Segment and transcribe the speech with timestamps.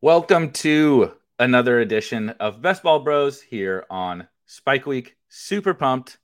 [0.00, 5.16] Welcome to another edition of Best Ball Bros here on Spike Week.
[5.28, 6.18] Super pumped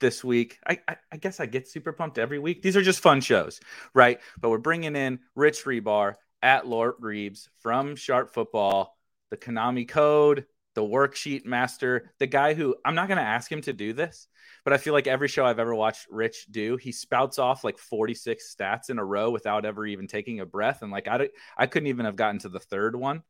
[0.00, 0.58] this week.
[0.68, 2.60] I, I, I, guess I get super pumped every week.
[2.60, 3.58] These are just fun shows,
[3.94, 4.20] right?
[4.38, 8.94] But we're bringing in Rich Hribar at Lord Reebs from Sharp Football,
[9.30, 10.44] the Konami Code,
[10.76, 14.28] the worksheet master, the guy who I'm not going to ask him to do this,
[14.62, 17.78] but I feel like every show I've ever watched Rich do, he spouts off like
[17.78, 20.82] 46 stats in a row without ever even taking a breath.
[20.82, 23.22] And like, I, I couldn't even have gotten to the third one.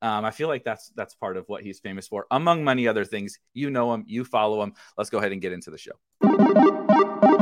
[0.00, 3.04] Um, I feel like that's that's part of what he's famous for, among many other
[3.04, 3.38] things.
[3.52, 4.74] You know him, you follow him.
[4.96, 7.41] Let's go ahead and get into the show.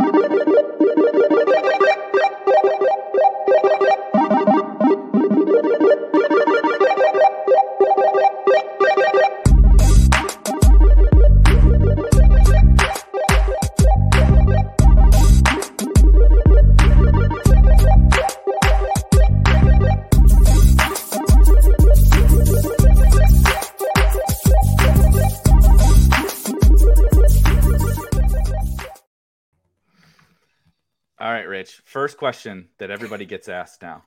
[31.90, 34.04] First question that everybody gets asked now: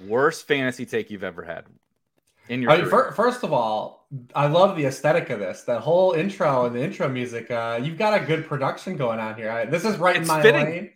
[0.00, 1.64] worst fantasy take you've ever had
[2.48, 2.72] in your?
[2.72, 5.62] I mean, for, first of all, I love the aesthetic of this.
[5.62, 7.50] That whole intro and the intro music.
[7.50, 9.50] Uh, you've got a good production going on here.
[9.50, 10.64] I, this is right it's in my fitting.
[10.64, 10.90] lane.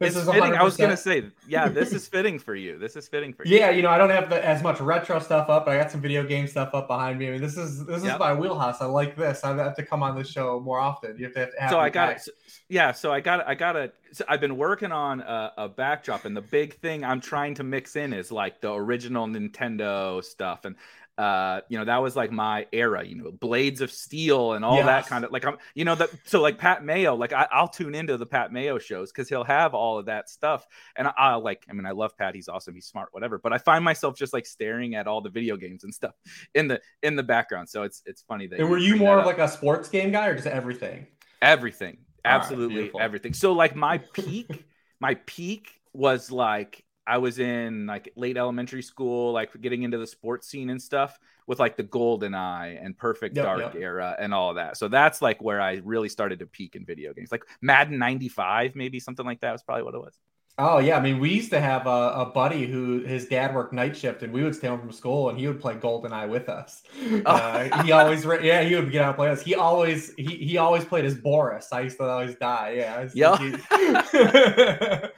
[0.00, 0.52] This it's is fitting.
[0.52, 0.56] 100%.
[0.56, 2.78] I was gonna say, yeah, this is fitting for you.
[2.78, 3.58] This is fitting for you.
[3.58, 5.90] Yeah, you know, I don't have the, as much retro stuff up, but I got
[5.90, 7.28] some video game stuff up behind me.
[7.28, 8.14] I mean, this is this yep.
[8.14, 8.80] is my wheelhouse.
[8.80, 9.44] I like this.
[9.44, 11.18] I have to come on the show more often.
[11.18, 11.50] You have to.
[11.58, 12.28] Have so I got it.
[12.70, 13.92] Yeah, so I got I got a.
[14.12, 17.62] So I've been working on a, a backdrop, and the big thing I'm trying to
[17.62, 20.76] mix in is like the original Nintendo stuff, and
[21.18, 24.76] uh, you know, that was like my era, you know, Blades of Steel and all
[24.76, 24.86] yes.
[24.86, 27.68] that kind of like I'm, you know, that so like Pat Mayo, like I, will
[27.68, 31.36] tune into the Pat Mayo shows because he'll have all of that stuff, and I,
[31.36, 33.84] will like, I mean, I love Pat, he's awesome, he's smart, whatever, but I find
[33.84, 36.14] myself just like staring at all the video games and stuff
[36.54, 38.58] in the in the background, so it's it's funny that.
[38.58, 41.06] And were you more of like a sports game guy or just everything?
[41.42, 43.34] Everything, absolutely right, everything.
[43.34, 44.64] So like my peak,
[45.00, 50.06] my peak was like I was in like late elementary school, like getting into the
[50.06, 53.74] sports scene and stuff with like the Golden Eye and Perfect yep, Dark yep.
[53.74, 54.76] era and all of that.
[54.76, 58.76] So that's like where I really started to peak in video games, like Madden '95,
[58.76, 60.16] maybe something like that was probably what it was.
[60.58, 63.72] Oh yeah, I mean, we used to have a, a, buddy who his dad worked
[63.72, 66.48] night shift, and we would stay home from school, and he would play GoldenEye with
[66.48, 66.82] us.
[67.26, 69.42] Uh, he always, yeah, he would get out and play us.
[69.42, 71.68] He always, he he always played as Boris.
[71.72, 72.74] I used to always die.
[72.76, 73.36] Yeah, yeah.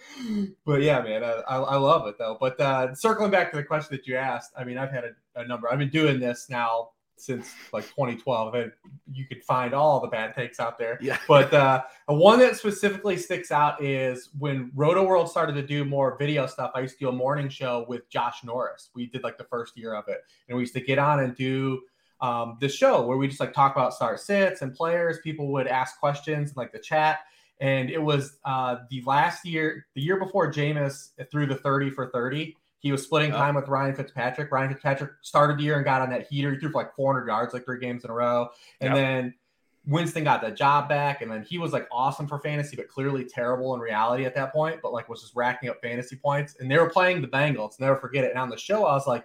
[0.64, 2.36] but yeah, man, I, I, love it though.
[2.40, 5.40] But uh, circling back to the question that you asked, I mean, I've had a,
[5.40, 5.72] a number.
[5.72, 6.90] I've been doing this now
[7.22, 8.72] since like 2012 and
[9.12, 10.98] you could find all the bad takes out there.
[11.00, 11.18] Yeah.
[11.28, 16.46] But uh one that specifically sticks out is when Rotoworld started to do more video
[16.46, 18.90] stuff i used to do a morning show with josh norris.
[18.94, 20.18] We did like the first year of it
[20.48, 21.80] and we used to get on and do
[22.20, 25.18] um, the show where we just like talk about star sits and players.
[25.24, 27.20] People would ask questions in, like the chat
[27.60, 32.10] and it was uh the last year the year before Jameis threw the 30 for
[32.10, 34.50] 30 he was splitting time with Ryan Fitzpatrick.
[34.50, 36.52] Ryan Fitzpatrick started the year and got on that heater.
[36.52, 38.48] He threw for like 400 yards, like three games in a row.
[38.80, 39.34] And then
[39.86, 41.22] Winston got the job back.
[41.22, 44.52] And then he was like awesome for fantasy, but clearly terrible in reality at that
[44.52, 46.56] point, but like was just racking up fantasy points.
[46.58, 47.78] And they were playing the Bengals.
[47.78, 48.30] Never forget it.
[48.30, 49.24] And on the show, I was like,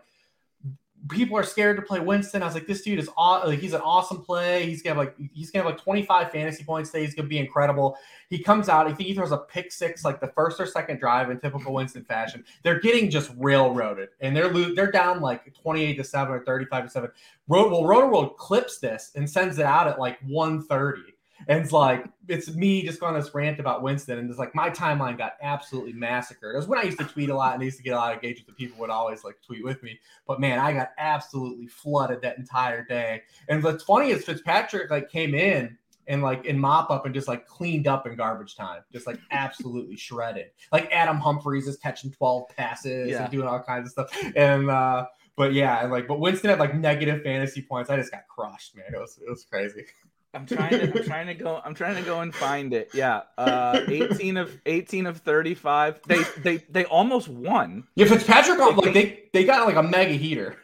[1.09, 2.41] people are scared to play Winston.
[2.41, 4.65] I was like, this dude is aw- like he's an awesome play.
[4.65, 7.05] He's gonna have like he's gonna have like 25 fantasy points today.
[7.05, 7.97] He's gonna be incredible.
[8.29, 10.99] He comes out, I think he throws a pick six like the first or second
[10.99, 12.43] drive in typical Winston fashion.
[12.63, 16.83] They're getting just railroaded and they're lo- they're down like 28 to 7 or 35
[16.85, 17.09] to 7.
[17.47, 21.16] Road well, Rotoworld clips this and sends it out at like 130
[21.47, 24.53] and it's like it's me just going on this rant about Winston, and it's like
[24.55, 26.55] my timeline got absolutely massacred.
[26.55, 27.97] It was when I used to tweet a lot and I used to get a
[27.97, 28.47] lot of engagement.
[28.47, 32.37] The people would always like tweet with me, but man, I got absolutely flooded that
[32.37, 33.23] entire day.
[33.47, 35.77] And what's funny is Fitzpatrick like came in
[36.07, 39.19] and like in mop up and just like cleaned up in garbage time, just like
[39.31, 40.47] absolutely shredded.
[40.71, 43.23] Like Adam Humphries is catching 12 passes yeah.
[43.23, 44.33] and doing all kinds of stuff.
[44.35, 45.05] And uh
[45.35, 47.89] but yeah, like but Winston had like negative fantasy points.
[47.89, 48.85] I just got crushed, man.
[48.93, 49.85] It was it was crazy.
[50.33, 52.91] I'm trying to I'm trying to go I'm trying to go and find it.
[52.93, 53.21] Yeah.
[53.37, 56.01] Uh 18 of 18 of 35.
[56.07, 57.87] They they they almost won.
[57.95, 60.57] Yeah, Fitzpatrick they, like they they got like a mega heater.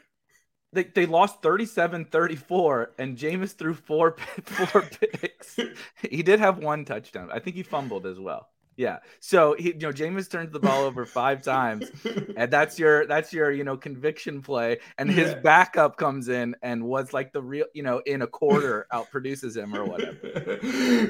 [0.74, 5.60] They, they lost 37-34 and Jameis threw four four picks.
[6.02, 7.30] he did have one touchdown.
[7.32, 8.50] I think he fumbled as well.
[8.76, 9.00] Yeah.
[9.20, 11.92] So he, you know, Jameis turns the ball over five times,
[12.36, 14.80] and that's your that's your you know conviction play.
[14.98, 15.40] And his yeah.
[15.40, 19.56] backup comes in and was like the real you know in a quarter out produces
[19.56, 20.60] him or whatever.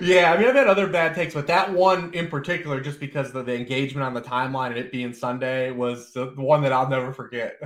[0.01, 3.33] Yeah, I mean I've had other bad takes, but that one in particular, just because
[3.33, 6.89] of the engagement on the timeline and it being Sunday, was the one that I'll
[6.89, 7.59] never forget.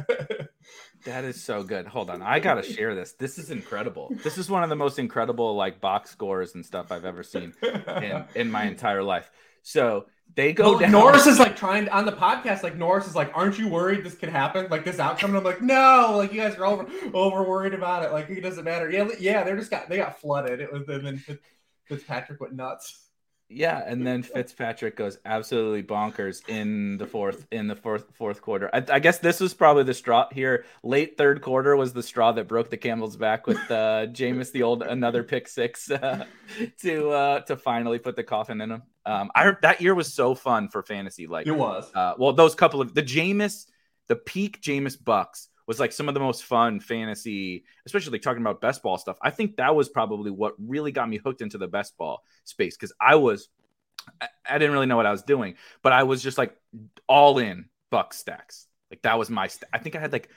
[1.05, 1.85] That is so good.
[1.87, 2.21] Hold on.
[2.21, 3.13] I got to share this.
[3.13, 4.11] This is incredible.
[4.23, 7.53] This is one of the most incredible like box scores and stuff I've ever seen
[7.61, 9.31] in, in my entire life.
[9.67, 10.91] So they go well, down.
[10.91, 14.15] Norris is like trying on the podcast, like Norris is like, Aren't you worried this
[14.15, 14.67] could happen?
[14.69, 15.31] Like this outcome?
[15.31, 18.13] And I'm like, No, like you guys are over over worried about it.
[18.13, 18.89] Like it doesn't matter.
[18.89, 20.61] Yeah, yeah, they're just got they got flooded.
[20.61, 21.21] It was and then
[21.83, 23.06] Fitzpatrick went nuts.
[23.49, 28.69] Yeah, and then Fitzpatrick goes absolutely bonkers in the fourth in the fourth fourth quarter.
[28.73, 30.65] I, I, guess this was probably the straw here.
[30.83, 34.63] Late third quarter was the straw that broke the camel's back with uh, Jameis the
[34.63, 36.25] old another pick six uh,
[36.81, 38.83] to uh, to finally put the coffin in him.
[39.05, 41.27] Um, I that year was so fun for fantasy.
[41.27, 41.89] Like it was.
[41.95, 43.65] Uh, well, those couple of the Jameis,
[44.07, 48.41] the peak Jameis Bucks was like some of the most fun fantasy, especially like talking
[48.41, 49.17] about best ball stuff.
[49.21, 52.75] I think that was probably what really got me hooked into the best ball space
[52.75, 53.49] because I was,
[54.21, 56.55] I, I, didn't really know what I was doing, but I was just like
[57.07, 58.67] all in Buck stacks.
[58.89, 60.29] Like that was my, st- I think I had like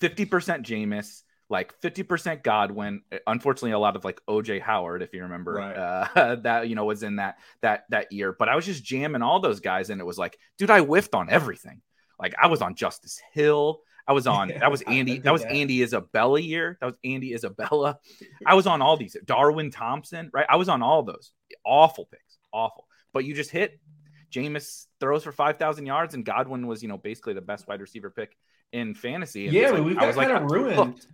[0.00, 0.26] 50%
[0.64, 3.02] Jameis, like 50% Godwin.
[3.28, 5.76] Unfortunately, a lot of like OJ Howard, if you remember, right.
[5.76, 8.34] uh, that you know was in that that that year.
[8.36, 11.14] But I was just jamming all those guys, and it was like, dude, I whiffed
[11.14, 11.82] on everything.
[12.18, 13.82] Like I was on Justice Hill.
[14.06, 16.78] I was on that was Andy that was Andy Isabella year.
[16.80, 17.98] That was Andy Isabella.
[18.46, 19.16] I was on all these.
[19.24, 20.46] Darwin Thompson, right?
[20.48, 21.32] I was on all those.
[21.64, 22.38] Awful picks.
[22.52, 22.86] Awful.
[23.12, 23.78] But you just hit
[24.32, 28.10] Jameis throws for 5,000 yards and Godwin was, you know, basically the best wide receiver
[28.10, 28.36] pick
[28.72, 29.46] in fantasy.
[29.46, 31.06] And yeah, like, we've got kind like, of ruined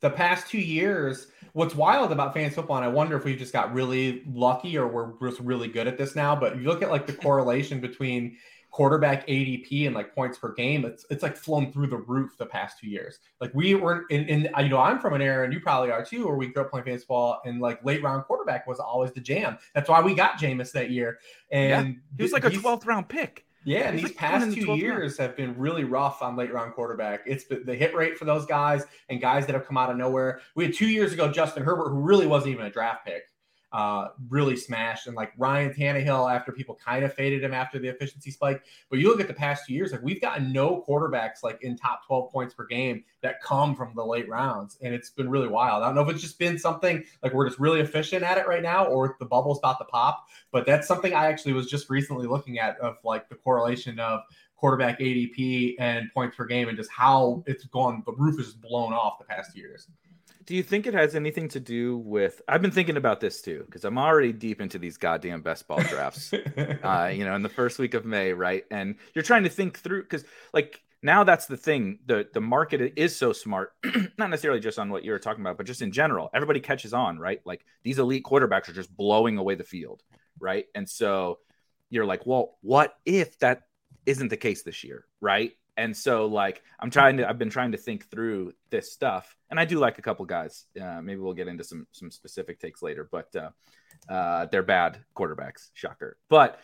[0.00, 1.26] the past two years.
[1.52, 4.86] What's wild about fantasy football, and I wonder if we just got really lucky or
[4.86, 8.36] we're just really good at this now, but you look at like the correlation between
[8.70, 12.46] quarterback ADP and like points per game, it's it's like flown through the roof the
[12.46, 13.18] past two years.
[13.40, 16.04] Like we were in, in you know, I'm from an era, and you probably are
[16.04, 19.20] too, where we grew up playing baseball and like late round quarterback was always the
[19.20, 19.58] jam.
[19.74, 21.18] That's why we got Jameis that year.
[21.50, 21.94] And yeah.
[22.16, 23.44] he was like a 12th round pick.
[23.64, 27.20] Yeah, and these like past two years have been really rough on late round quarterback.
[27.26, 29.98] It's been the hit rate for those guys and guys that have come out of
[29.98, 30.40] nowhere.
[30.54, 33.24] We had two years ago Justin Herbert, who really wasn't even a draft pick
[33.72, 35.06] uh, really smashed.
[35.06, 38.62] And like Ryan Tannehill, after people kind of faded him after the efficiency spike.
[38.88, 41.76] But you look at the past two years, like we've gotten no quarterbacks like in
[41.76, 44.78] top 12 points per game that come from the late rounds.
[44.82, 45.82] And it's been really wild.
[45.82, 48.48] I don't know if it's just been something like we're just really efficient at it
[48.48, 50.26] right now or the bubble's about to pop.
[50.50, 54.22] But that's something I actually was just recently looking at of like the correlation of
[54.56, 58.02] quarterback ADP and points per game and just how it's gone.
[58.04, 59.88] The roof is blown off the past years.
[60.46, 62.40] Do you think it has anything to do with?
[62.48, 65.82] I've been thinking about this too because I'm already deep into these goddamn best ball
[65.82, 66.32] drafts.
[66.82, 68.64] uh, you know, in the first week of May, right?
[68.70, 71.98] And you're trying to think through because, like, now that's the thing.
[72.06, 73.72] the The market is so smart,
[74.18, 76.30] not necessarily just on what you were talking about, but just in general.
[76.34, 77.40] Everybody catches on, right?
[77.44, 80.02] Like these elite quarterbacks are just blowing away the field,
[80.38, 80.66] right?
[80.74, 81.38] And so
[81.88, 83.62] you're like, well, what if that
[84.06, 85.52] isn't the case this year, right?
[85.80, 89.58] And so, like, I'm trying to, I've been trying to think through this stuff, and
[89.58, 90.66] I do like a couple guys.
[90.78, 93.48] Uh, maybe we'll get into some some specific takes later, but uh,
[94.12, 95.70] uh, they're bad quarterbacks.
[95.72, 96.18] Shocker.
[96.28, 96.60] But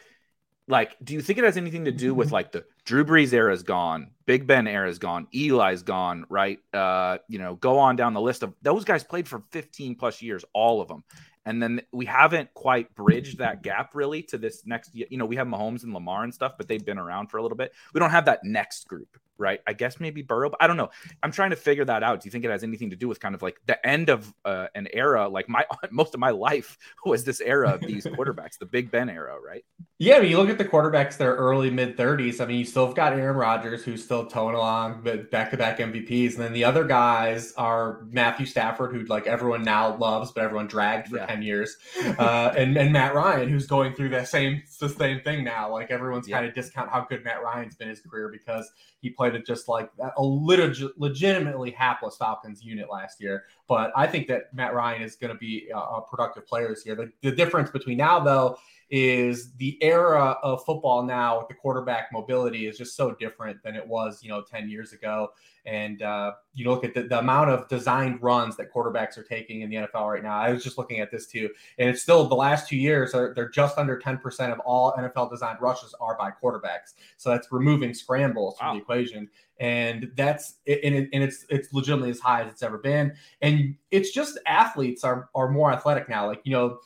[0.68, 3.52] like, do you think it has anything to do with like the Drew Brees era
[3.52, 6.60] is gone, Big Ben era is gone, Eli's gone, right?
[6.72, 10.22] Uh, you know, go on down the list of those guys played for 15 plus
[10.22, 11.02] years, all of them.
[11.46, 14.90] And then we haven't quite bridged that gap really to this next.
[14.94, 17.42] You know, we have Mahomes and Lamar and stuff, but they've been around for a
[17.42, 17.72] little bit.
[17.94, 19.60] We don't have that next group, right?
[19.64, 20.50] I guess maybe Burrow.
[20.50, 20.90] But I don't know.
[21.22, 22.20] I'm trying to figure that out.
[22.20, 24.34] Do you think it has anything to do with kind of like the end of
[24.44, 25.28] uh, an era?
[25.28, 29.08] Like my most of my life was this era of these quarterbacks, the Big Ben
[29.08, 29.64] era, right?
[29.98, 32.40] Yeah, I mean, you look at the quarterbacks, they're early mid 30s.
[32.40, 35.78] I mean, you still got Aaron Rodgers, who's still towing along, but back to back
[35.78, 36.34] MVPs.
[36.34, 40.66] And then the other guys are Matthew Stafford, who like everyone now loves, but everyone
[40.66, 41.24] dragged for yeah.
[41.24, 41.78] 10 years,
[42.18, 45.72] uh, and and Matt Ryan, who's going through the same the same thing now.
[45.72, 46.36] Like everyone's yeah.
[46.36, 49.68] kind of discount how good Matt Ryan's been his career because he played it just
[49.68, 53.44] like a lit- legitimately hapless Falcons unit last year.
[53.68, 56.84] But I think that Matt Ryan is going to be a, a productive player this
[56.84, 56.94] year.
[56.94, 62.12] The, the difference between now though is the era of football now with the quarterback
[62.12, 65.30] mobility is just so different than it was, you know, 10 years ago.
[65.64, 69.62] And uh, you look at the, the, amount of designed runs that quarterbacks are taking
[69.62, 70.38] in the NFL right now.
[70.38, 71.50] I was just looking at this too.
[71.78, 75.30] And it's still the last two years, are, they're just under 10% of all NFL
[75.30, 76.94] designed rushes are by quarterbacks.
[77.16, 78.68] So that's removing scrambles wow.
[78.68, 79.28] from the equation.
[79.58, 83.14] And that's and, it, and it's it's legitimately as high as it's ever been.
[83.40, 86.26] And it's just athletes are are more athletic now.
[86.26, 86.78] Like, you know,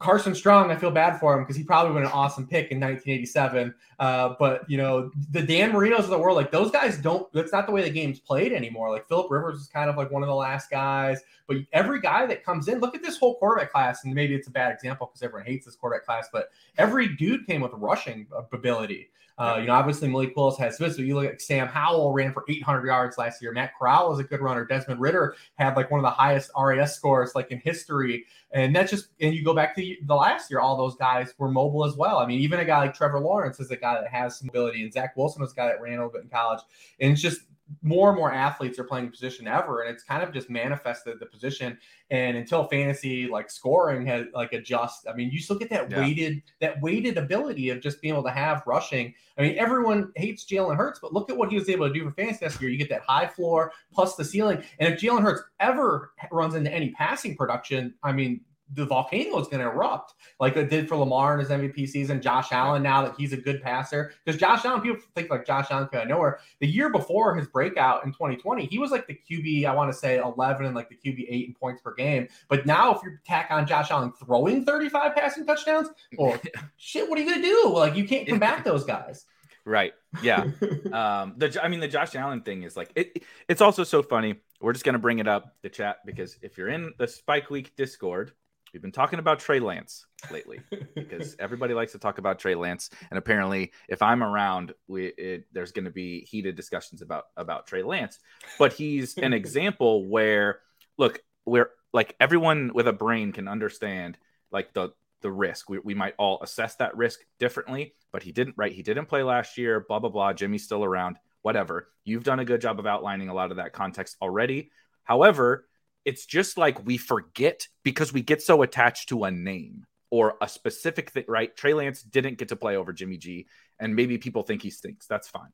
[0.00, 2.80] Carson Strong, I feel bad for him because he probably would an awesome pick in
[2.80, 3.74] 1987.
[3.98, 7.32] Uh, but you know, the Dan Marinos of the world, like those guys don't.
[7.32, 8.90] That's not the way the game's played anymore.
[8.90, 11.22] Like Philip Rivers is kind of like one of the last guys.
[11.46, 14.48] But every guy that comes in, look at this whole quarterback class, and maybe it's
[14.48, 16.28] a bad example because everyone hates this quarterback class.
[16.32, 19.10] But every dude came with rushing ability.
[19.36, 22.32] Uh, you know, obviously Malik Willis has this, but you look at Sam Howell ran
[22.32, 23.52] for 800 yards last year.
[23.52, 24.64] Matt Corral was a good runner.
[24.64, 28.26] Desmond Ridder had like one of the highest RAS scores like in history.
[28.52, 31.50] And that's just, and you go back to the last year, all those guys were
[31.50, 32.18] mobile as well.
[32.18, 34.82] I mean, even a guy like Trevor Lawrence is a guy that has some ability,
[34.84, 36.60] and Zach Wilson was a guy that ran a little bit in college.
[37.00, 37.40] And it's just
[37.82, 41.26] more and more athletes are playing position ever and it's kind of just manifested the
[41.26, 41.78] position.
[42.10, 46.00] And until fantasy like scoring has like adjust i mean you still get that yeah.
[46.00, 49.14] weighted that weighted ability of just being able to have rushing.
[49.38, 52.04] I mean everyone hates jalen hurts but look at what he was able to do
[52.04, 52.70] for fantasy this year.
[52.70, 54.62] You get that high floor plus the ceiling.
[54.78, 58.40] And if jalen hurts ever runs into any passing production i mean
[58.74, 62.20] the volcano is going to erupt like it did for Lamar in his MVP season.
[62.20, 65.66] Josh Allen, now that he's a good passer, because Josh Allen, people think like Josh
[65.70, 66.40] Allen could nowhere.
[66.60, 69.98] The year before his breakout in 2020, he was like the QB, I want to
[69.98, 72.28] say 11 and like the QB eight in points per game.
[72.48, 75.88] But now, if you tack on Josh Allen throwing 35 passing touchdowns,
[76.18, 76.38] well,
[76.76, 77.72] shit, what are you going to do?
[77.72, 79.26] Like, you can't combat those guys.
[79.64, 79.94] Right.
[80.22, 80.42] Yeah.
[80.92, 83.22] um, the I mean the Josh Allen thing is like it.
[83.48, 84.36] It's also so funny.
[84.60, 87.74] We're just gonna bring it up the chat because if you're in the Spike Week
[87.74, 88.32] Discord,
[88.74, 90.60] We've been talking about Trey Lance lately
[90.96, 95.46] because everybody likes to talk about Trey Lance, and apparently, if I'm around, we it,
[95.52, 98.18] there's going to be heated discussions about about Trey Lance.
[98.58, 100.58] But he's an example where,
[100.98, 104.18] look, where like everyone with a brain can understand
[104.50, 104.90] like the
[105.20, 105.70] the risk.
[105.70, 108.56] We, we might all assess that risk differently, but he didn't.
[108.58, 108.72] Right?
[108.72, 109.84] He didn't play last year.
[109.86, 110.32] Blah blah blah.
[110.32, 111.16] Jimmy's still around.
[111.42, 111.90] Whatever.
[112.04, 114.72] You've done a good job of outlining a lot of that context already.
[115.04, 115.68] However,
[116.04, 120.48] it's just like we forget because we get so attached to a name or a
[120.48, 121.56] specific thing, right?
[121.56, 123.46] Trey Lance didn't get to play over Jimmy G,
[123.80, 125.06] and maybe people think he stinks.
[125.06, 125.50] That's fine.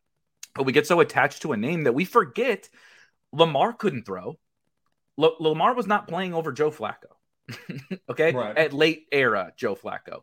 [0.55, 2.69] But we get so attached to a name that we forget
[3.33, 4.39] Lamar couldn't throw.
[5.19, 7.15] L- Lamar was not playing over Joe Flacco.
[8.11, 8.33] okay.
[8.33, 8.57] Right.
[8.59, 10.23] At late era Joe Flacco.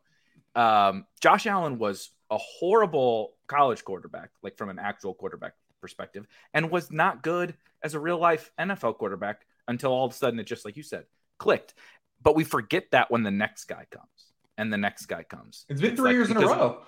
[0.55, 6.69] Um, Josh Allen was a horrible college quarterback, like from an actual quarterback perspective, and
[6.69, 10.45] was not good as a real life NFL quarterback until all of a sudden it
[10.45, 11.05] just like you said
[11.37, 11.73] clicked.
[12.21, 14.07] But we forget that when the next guy comes
[14.57, 15.65] and the next guy comes.
[15.69, 16.81] It's been it's three like, years in a row.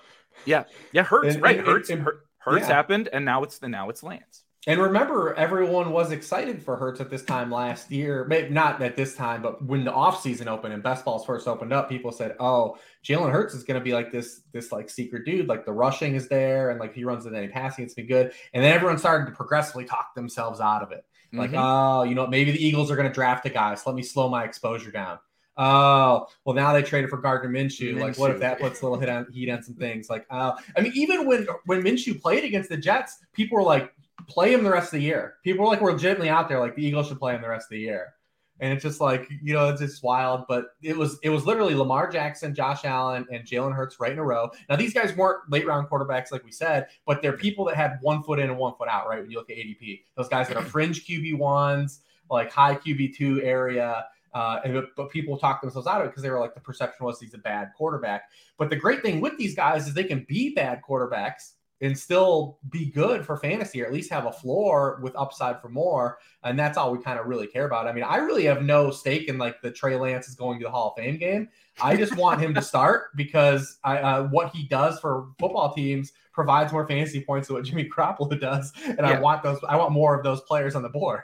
[0.44, 1.60] Yeah, yeah, hurts right.
[1.60, 2.06] Hurts and,
[2.38, 2.74] hurts yeah.
[2.74, 4.44] happened, and now it's the now it's Lance.
[4.66, 8.26] And remember, everyone was excited for Hurts at this time last year.
[8.28, 11.72] Maybe not at this time, but when the offseason opened and best balls first opened
[11.72, 15.24] up, people said, "Oh, Jalen Hurts is going to be like this, this like secret
[15.24, 15.48] dude.
[15.48, 18.34] Like the rushing is there, and like he runs in any passing, it's been good."
[18.52, 21.06] And then everyone started to progressively talk themselves out of it.
[21.32, 21.60] Like, mm-hmm.
[21.60, 24.02] oh, you know, maybe the Eagles are going to draft a guy, so let me
[24.02, 25.18] slow my exposure down.
[25.56, 27.94] Oh, well, now they traded for Gardner Minshew.
[27.94, 28.00] Minshew.
[28.00, 30.08] Like, what if that puts a little hit on heat on some things?
[30.08, 33.92] Like, uh, I mean, even when when Minshew played against the Jets, people were like,
[34.26, 35.34] play him the rest of the year.
[35.44, 37.66] People were like, we're legitimately out there, like the Eagles should play him the rest
[37.66, 38.14] of the year
[38.60, 41.74] and it's just like you know it's just wild but it was it was literally
[41.74, 44.50] lamar jackson josh allen and jalen hurts right in a row.
[44.68, 47.98] Now these guys weren't late round quarterbacks like we said but they're people that had
[48.02, 49.20] one foot in and one foot out right?
[49.20, 52.00] When you look at adp those guys that are fringe qb ones
[52.30, 56.22] like high qb two area uh, and, but people talk themselves out of it because
[56.22, 58.30] they were like the perception was he's a bad quarterback.
[58.58, 62.58] But the great thing with these guys is they can be bad quarterbacks and still
[62.70, 66.18] be good for fantasy or at least have a floor with upside for more.
[66.42, 67.86] And that's all we kind of really care about.
[67.86, 70.64] I mean, I really have no stake in like the Trey Lance is going to
[70.64, 71.48] the Hall of Fame game.
[71.80, 76.12] I just want him to start because I, uh, what he does for football teams
[76.32, 78.72] provides more fantasy points than what Jimmy Garoppolo does.
[78.84, 79.10] And yeah.
[79.10, 81.22] I want those, I want more of those players on the board.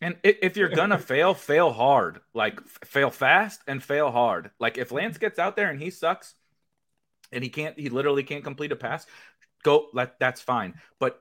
[0.00, 2.20] And if you're gonna fail, fail hard.
[2.32, 4.50] Like fail fast and fail hard.
[4.58, 6.34] Like if Lance gets out there and he sucks,
[7.32, 9.06] and he can't, he literally can't complete a pass
[9.64, 10.74] go let that's fine.
[11.00, 11.18] But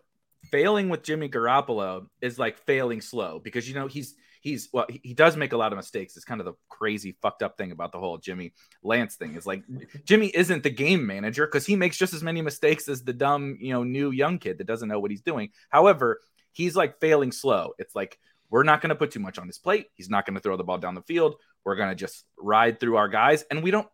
[0.52, 5.14] failing with Jimmy Garoppolo is like failing slow because you know he's he's well he
[5.14, 6.16] does make a lot of mistakes.
[6.16, 9.48] It's kind of the crazy fucked up thing about the whole Jimmy Lance thing is
[9.48, 9.64] like
[10.06, 13.58] Jimmy isn't the game manager because he makes just as many mistakes as the dumb
[13.60, 15.50] you know new young kid that doesn't know what he's doing.
[15.70, 16.20] However,
[16.52, 17.74] he's like failing slow.
[17.80, 18.20] It's like
[18.50, 19.88] we're not going to put too much on his plate.
[19.96, 21.38] He's not going to throw the ball down the field.
[21.66, 23.88] We're going to just ride through our guys, and we don't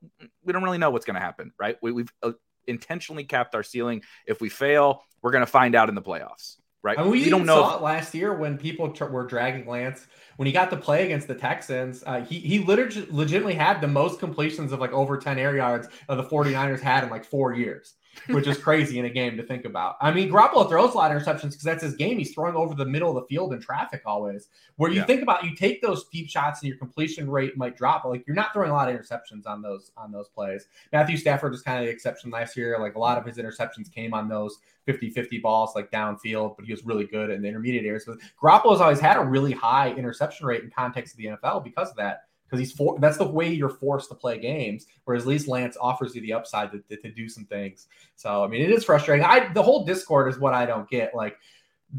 [0.44, 1.78] we don't really know what's going to happen, right?
[1.82, 2.34] We, have
[2.70, 4.04] intentionally capped our ceiling.
[4.26, 6.98] If we fail, we're going to find out in the playoffs, right?
[6.98, 7.62] Mean, we, we don't know.
[7.62, 7.82] Saw if...
[7.82, 10.08] it last year when people t- were dragging Lance
[10.38, 12.04] when he got to play against the Texans.
[12.06, 15.88] Uh, he he literally legitimately had the most completions of like over ten air yards
[16.08, 17.96] of the 49ers had in like four years
[18.28, 19.96] which is crazy in a game to think about.
[20.02, 22.18] I mean, Garoppolo throws a lot of interceptions because that's his game.
[22.18, 24.50] He's throwing over the middle of the field in traffic always.
[24.76, 25.06] Where you yeah.
[25.06, 28.24] think about you take those deep shots and your completion rate might drop, but like
[28.28, 30.68] you're not throwing a lot of interceptions on those on those plays.
[30.92, 32.78] Matthew Stafford was kind of the exception last year.
[32.80, 36.72] Like a lot of his interceptions came on those 50-50 balls like downfield, but he
[36.72, 38.06] was really good in the intermediate areas.
[38.06, 41.90] But Garoppolo's always had a really high interception rate in context of the NFL because
[41.90, 44.88] of that because he's for that's the way you're forced to play games.
[45.06, 47.88] Whereas at least Lance offers you the upside to, to, to do some things.
[48.16, 49.26] So I mean, it is frustrating.
[49.26, 51.14] I the whole Discord is what I don't get.
[51.14, 51.38] Like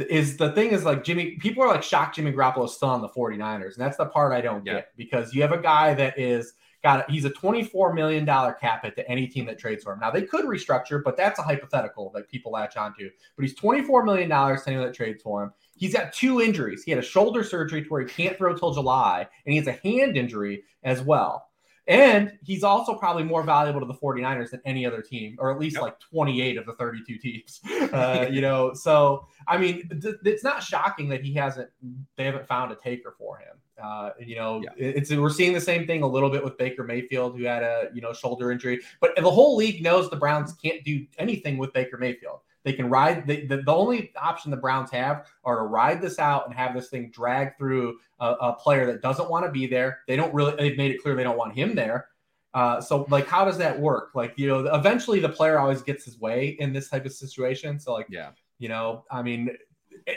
[0.08, 3.00] is the thing is like Jimmy, people are like shocked Jimmy Garoppolo is still on
[3.00, 3.74] the 49ers.
[3.74, 4.74] And that's the part I don't yeah.
[4.74, 8.96] get because you have a guy that is got he's a $24 million cap hit
[8.96, 10.00] to any team that trades for him.
[10.00, 13.10] Now they could restructure, but that's a hypothetical that people latch onto.
[13.36, 15.52] But he's $24 million to anyone that trades for him.
[15.80, 16.82] He's got two injuries.
[16.84, 19.66] He had a shoulder surgery to where he can't throw till July, and he has
[19.66, 21.46] a hand injury as well.
[21.86, 25.58] And he's also probably more valuable to the 49ers than any other team, or at
[25.58, 25.82] least yep.
[25.82, 27.60] like 28 of the 32 teams.
[27.90, 31.68] Uh, you know, so I mean, th- it's not shocking that he hasn't,
[32.16, 33.56] they haven't found a taker for him.
[33.82, 34.70] Uh, you know, yeah.
[34.76, 37.88] it's we're seeing the same thing a little bit with Baker Mayfield, who had a
[37.92, 41.72] you know shoulder injury, but the whole league knows the Browns can't do anything with
[41.72, 42.40] Baker Mayfield.
[42.62, 46.18] They can ride the, the, the, only option the Browns have are to ride this
[46.18, 49.66] out and have this thing drag through a, a player that doesn't want to be
[49.66, 50.00] there.
[50.06, 52.08] They don't really, they've made it clear they don't want him there.
[52.52, 54.10] Uh, so like, how does that work?
[54.14, 57.78] Like, you know, eventually the player always gets his way in this type of situation.
[57.78, 59.56] So like, yeah, you know, I mean,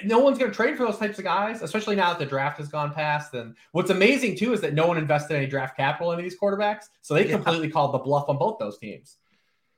[0.03, 2.57] no one's going to trade for those types of guys, especially now that the draft
[2.57, 3.33] has gone past.
[3.33, 6.85] And what's amazing too is that no one invested any draft capital into these quarterbacks,
[7.01, 7.33] so they yeah.
[7.33, 9.17] completely called the bluff on both those teams.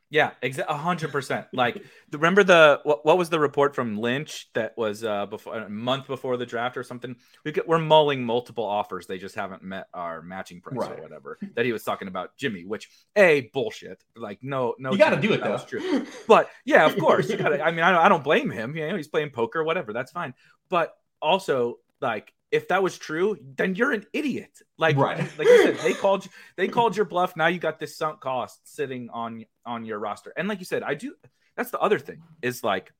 [0.10, 1.48] Yeah, exactly, hundred percent.
[1.52, 5.70] Like, remember the what, what, was the report from Lynch that was uh before a
[5.70, 7.16] month before the draft or something?
[7.44, 9.08] We get, we're mulling multiple offers.
[9.08, 11.00] They just haven't met our matching price right.
[11.00, 12.66] or whatever that he was talking about Jimmy.
[12.66, 14.04] Which a bullshit.
[14.16, 15.42] Like, no, no, you got to do it.
[15.42, 16.06] That was true.
[16.28, 17.62] But yeah, of course, you got to.
[17.66, 18.76] I mean, I don't, I don't blame him.
[18.76, 19.92] You know, he's playing poker, whatever.
[19.92, 20.34] That's fine.
[20.70, 24.62] But also, like, if that was true, then you're an idiot.
[24.78, 25.20] Like, right.
[25.38, 27.36] like you said, they called you, they called your bluff.
[27.36, 30.34] Now you got this sunk cost sitting on on your roster.
[30.36, 31.16] And like you said, I do.
[31.56, 32.92] That's the other thing is like,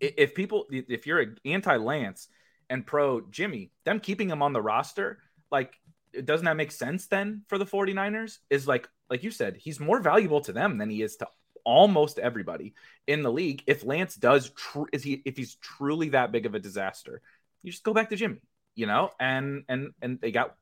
[0.00, 2.28] if people, if you're an anti Lance
[2.68, 5.18] and pro Jimmy, them keeping him on the roster,
[5.50, 5.74] like,
[6.24, 8.38] doesn't that make sense then for the 49ers?
[8.50, 11.28] Is like, like you said, he's more valuable to them than he is to
[11.64, 12.74] almost everybody
[13.06, 13.62] in the league.
[13.66, 17.22] If Lance does, tr- is he if he's truly that big of a disaster,
[17.62, 18.40] you just go back to Jimmy
[18.74, 20.54] you know, and and and they got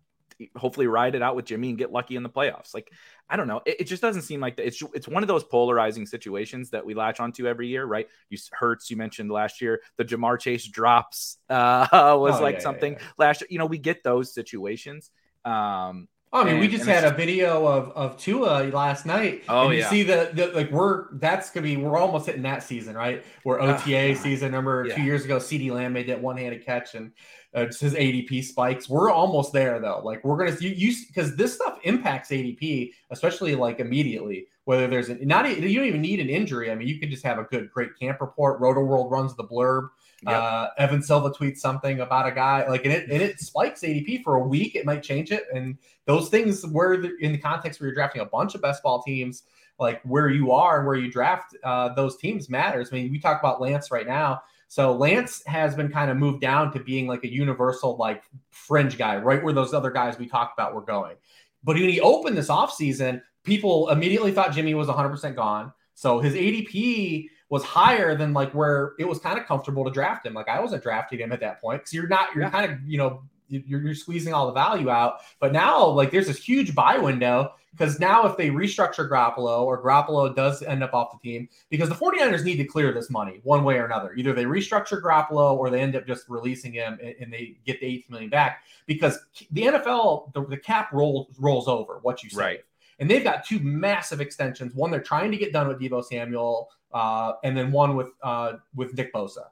[0.56, 2.72] hopefully ride it out with Jimmy and get lucky in the playoffs.
[2.74, 2.90] Like,
[3.28, 3.60] I don't know.
[3.66, 4.66] It, it, just doesn't seem like that.
[4.66, 8.08] It's it's one of those polarizing situations that we latch onto every year, right?
[8.28, 12.60] You Hurts, you mentioned last year, the Ja'Marr Chase drops uh, was oh, like yeah,
[12.60, 13.08] something yeah, yeah.
[13.18, 13.48] last year.
[13.50, 15.10] You know, we get those situations.
[15.44, 19.42] Um, I mean, and, we just had a video of of Tua last night.
[19.48, 19.90] Oh and you yeah.
[19.90, 23.24] see the, the like we're that's gonna be we're almost hitting that season, right?
[23.44, 24.46] We're OTA season.
[24.46, 24.94] Remember yeah.
[24.94, 27.10] two years ago, CeeDee Lamb made that one handed catch and
[27.52, 28.88] uh, his ADP spikes.
[28.88, 30.02] We're almost there though.
[30.04, 34.46] Like we're gonna you because this stuff impacts ADP, especially like immediately.
[34.64, 36.70] Whether there's an, not you don't even need an injury.
[36.70, 38.60] I mean, you could just have a good great camp report.
[38.60, 39.88] Roto World runs the blurb.
[40.22, 40.34] Yep.
[40.34, 44.22] Uh, Evan Silva tweets something about a guy like and it and it spikes ADP
[44.22, 44.74] for a week.
[44.74, 48.26] It might change it, and those things where in the context where you're drafting a
[48.26, 49.44] bunch of best ball teams,
[49.78, 52.90] like where you are and where you draft uh, those teams matters.
[52.92, 56.40] I mean, we talk about Lance right now so Lance has been kind of moved
[56.40, 60.28] down to being like a universal, like fringe guy, right where those other guys we
[60.28, 61.16] talked about were going.
[61.64, 65.72] But when he opened this offseason, people immediately thought Jimmy was 100% gone.
[65.94, 70.24] So his ADP was higher than like where it was kind of comfortable to draft
[70.24, 70.32] him.
[70.32, 72.50] Like I wasn't drafting him at that point because you're not, you're yeah.
[72.50, 75.20] kind of, you know, you're, you're squeezing all the value out.
[75.40, 79.82] But now, like, there's this huge buy window because now if they restructure Garoppolo or
[79.82, 83.40] Garoppolo does end up off the team, because the 49ers need to clear this money
[83.42, 84.14] one way or another.
[84.14, 87.80] Either they restructure Garoppolo or they end up just releasing him and, and they get
[87.80, 89.18] the 8 million back because
[89.50, 92.38] the NFL, the, the cap rolls rolls over what you say.
[92.38, 92.60] Right.
[92.98, 94.74] And they've got two massive extensions.
[94.74, 98.54] One they're trying to get done with Deebo Samuel, uh, and then one with uh,
[98.74, 99.46] with Nick Bosa.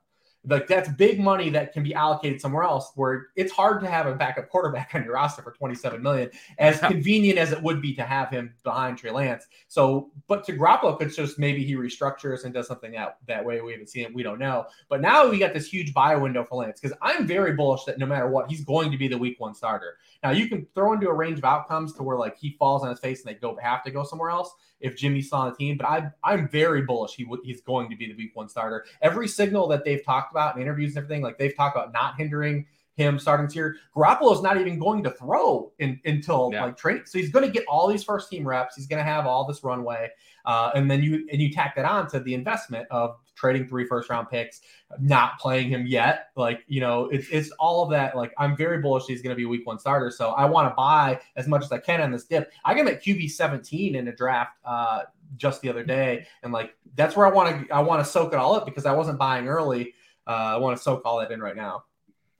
[0.47, 4.07] Like that's big money that can be allocated somewhere else where it's hard to have
[4.07, 7.93] a backup quarterback on your roster for 27 million, as convenient as it would be
[7.95, 9.47] to have him behind Trey Lance.
[9.67, 13.61] So, but to Garoppolo, it's just maybe he restructures and does something that, that way.
[13.61, 14.15] We haven't seen it.
[14.15, 14.67] We don't know.
[14.89, 17.99] But now we got this huge buy window for Lance because I'm very bullish that
[17.99, 19.97] no matter what, he's going to be the week one starter.
[20.23, 22.91] Now you can throw into a range of outcomes to where like he falls on
[22.91, 25.77] his face and they go have to go somewhere else if Jimmy's on the team.
[25.77, 28.85] But I I'm very bullish he he's going to be the week one starter.
[29.01, 32.17] Every signal that they've talked about in interviews and everything, like they've talked about not
[32.17, 32.67] hindering
[32.99, 33.77] him starting year.
[33.97, 36.65] Garoppolo's not even going to throw in, until yeah.
[36.65, 37.05] like training.
[37.07, 38.75] So he's going to get all these first team reps.
[38.75, 40.11] He's going to have all this runway.
[40.45, 43.87] Uh, and then you and you tack that on to the investment of trading three
[43.87, 44.61] first round picks,
[44.99, 46.31] not playing him yet.
[46.37, 48.17] Like, you know, it's, it's all of that.
[48.17, 50.11] Like, I'm very bullish he's going to be a week one starter.
[50.11, 52.51] So I want to buy as much as I can on this dip.
[52.65, 55.03] I got him at QB 17 in a draft uh,
[55.37, 56.27] just the other day.
[56.43, 58.87] And like, that's where I want to, I want to soak it all up because
[58.87, 59.95] I wasn't buying early.
[60.27, 61.85] Uh, I want to soak all that in right now.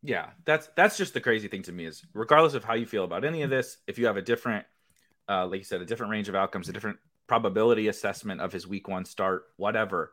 [0.03, 3.05] Yeah, that's that's just the crazy thing to me is regardless of how you feel
[3.05, 4.65] about any of this, if you have a different,
[5.29, 8.67] uh, like you said, a different range of outcomes, a different probability assessment of his
[8.67, 10.13] week one start, whatever.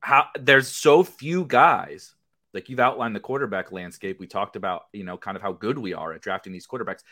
[0.00, 2.14] How there's so few guys
[2.54, 4.18] like you've outlined the quarterback landscape.
[4.18, 7.02] We talked about you know kind of how good we are at drafting these quarterbacks.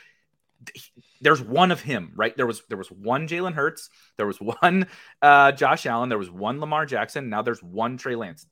[1.21, 2.35] There's one of him, right?
[2.35, 4.87] There was there was one Jalen Hurts, there was one
[5.21, 7.29] uh, Josh Allen, there was one Lamar Jackson.
[7.29, 8.47] Now there's one Trey Lance.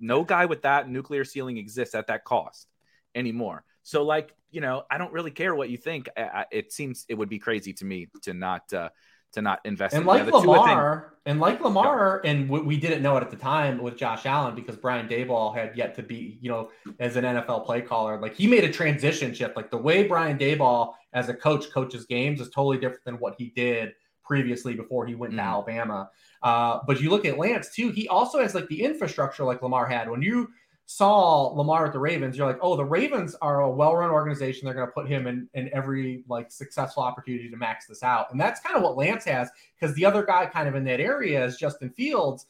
[0.00, 2.66] No guy with that nuclear ceiling exists at that cost
[3.14, 3.64] anymore.
[3.82, 6.08] So, like, you know, I don't really care what you think.
[6.16, 8.88] I, it seems it would be crazy to me to not uh,
[9.34, 9.94] to not invest.
[9.94, 13.82] And in like Lamar, and like Lamar, and we didn't know it at the time
[13.82, 17.66] with Josh Allen because Brian Daboll had yet to be, you know, as an NFL
[17.66, 18.20] play caller.
[18.20, 19.56] Like he made a transition shift.
[19.56, 23.34] Like the way Brian Daboll as a coach coaches games is totally different than what
[23.38, 23.92] he did
[24.24, 25.36] previously before he went mm.
[25.36, 26.10] to Alabama.
[26.42, 29.86] Uh, but you look at Lance too; he also has like the infrastructure like Lamar
[29.86, 30.08] had.
[30.08, 30.48] When you
[30.86, 34.66] saw Lamar at the Ravens, you're like, oh, the Ravens are a well-run organization.
[34.66, 38.30] They're going to put him in, in every like successful opportunity to max this out.
[38.30, 41.00] And that's kind of what Lance has because the other guy kind of in that
[41.00, 42.46] area is Justin Fields,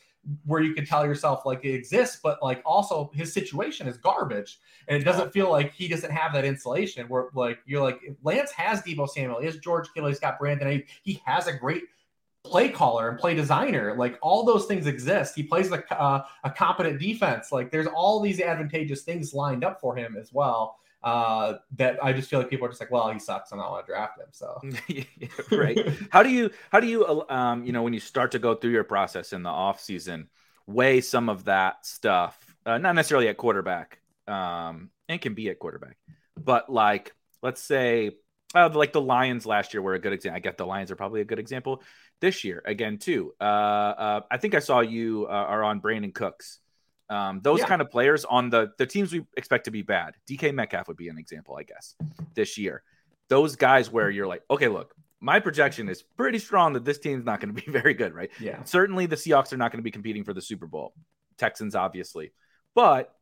[0.46, 4.58] where you can tell yourself like it exists, but like also his situation is garbage.
[4.88, 8.50] And it doesn't feel like he doesn't have that insulation where like you're like Lance
[8.52, 10.82] has Deebo Samuel, he has George Kittle, he's got Brandon.
[11.02, 11.84] He has a great
[12.44, 13.96] play caller and play designer.
[13.96, 15.34] Like all those things exist.
[15.34, 17.50] He plays a, uh, a competent defense.
[17.50, 20.78] Like there's all these advantageous things lined up for him as well.
[21.02, 23.68] Uh, that I just feel like people are just like, well, he sucks, and I
[23.68, 24.28] want to draft him.
[24.30, 24.58] So,
[25.54, 25.78] right?
[26.08, 28.54] how do you, how do you, uh, um, you know, when you start to go
[28.54, 30.30] through your process in the off season,
[30.66, 35.58] weigh some of that stuff, uh, not necessarily at quarterback, um, and can be at
[35.58, 35.98] quarterback,
[36.42, 38.12] but like, let's say,
[38.54, 40.36] uh, like the Lions last year were a good example.
[40.36, 41.82] I get the Lions are probably a good example
[42.24, 43.34] this year again too.
[43.38, 46.58] Uh, uh, I think I saw you uh, are on Brandin Cooks.
[47.10, 47.66] Um, those yeah.
[47.66, 50.14] kind of players on the the teams we expect to be bad.
[50.26, 51.94] DK Metcalf would be an example, I guess,
[52.34, 52.82] this year.
[53.28, 57.26] Those guys where you're like, okay, look, my projection is pretty strong that this team's
[57.26, 58.30] not going to be very good, right?
[58.40, 58.64] Yeah.
[58.64, 60.94] Certainly, the Seahawks are not going to be competing for the Super Bowl.
[61.36, 62.32] Texans, obviously,
[62.74, 63.14] but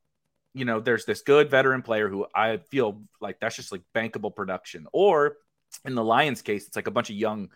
[0.55, 4.35] you know, there's this good veteran player who I feel like that's just like bankable
[4.35, 4.87] production.
[4.93, 5.39] Or
[5.85, 7.49] in the Lions case, it's like a bunch of young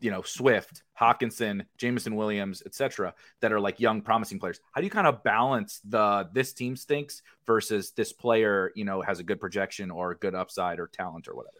[0.00, 4.60] you know Swift, Hockenson, Jameson Williams, etc., that are like young, promising players.
[4.72, 9.02] How do you kind of balance the this team stinks versus this player, you know,
[9.02, 11.58] has a good projection or good upside or talent or whatever?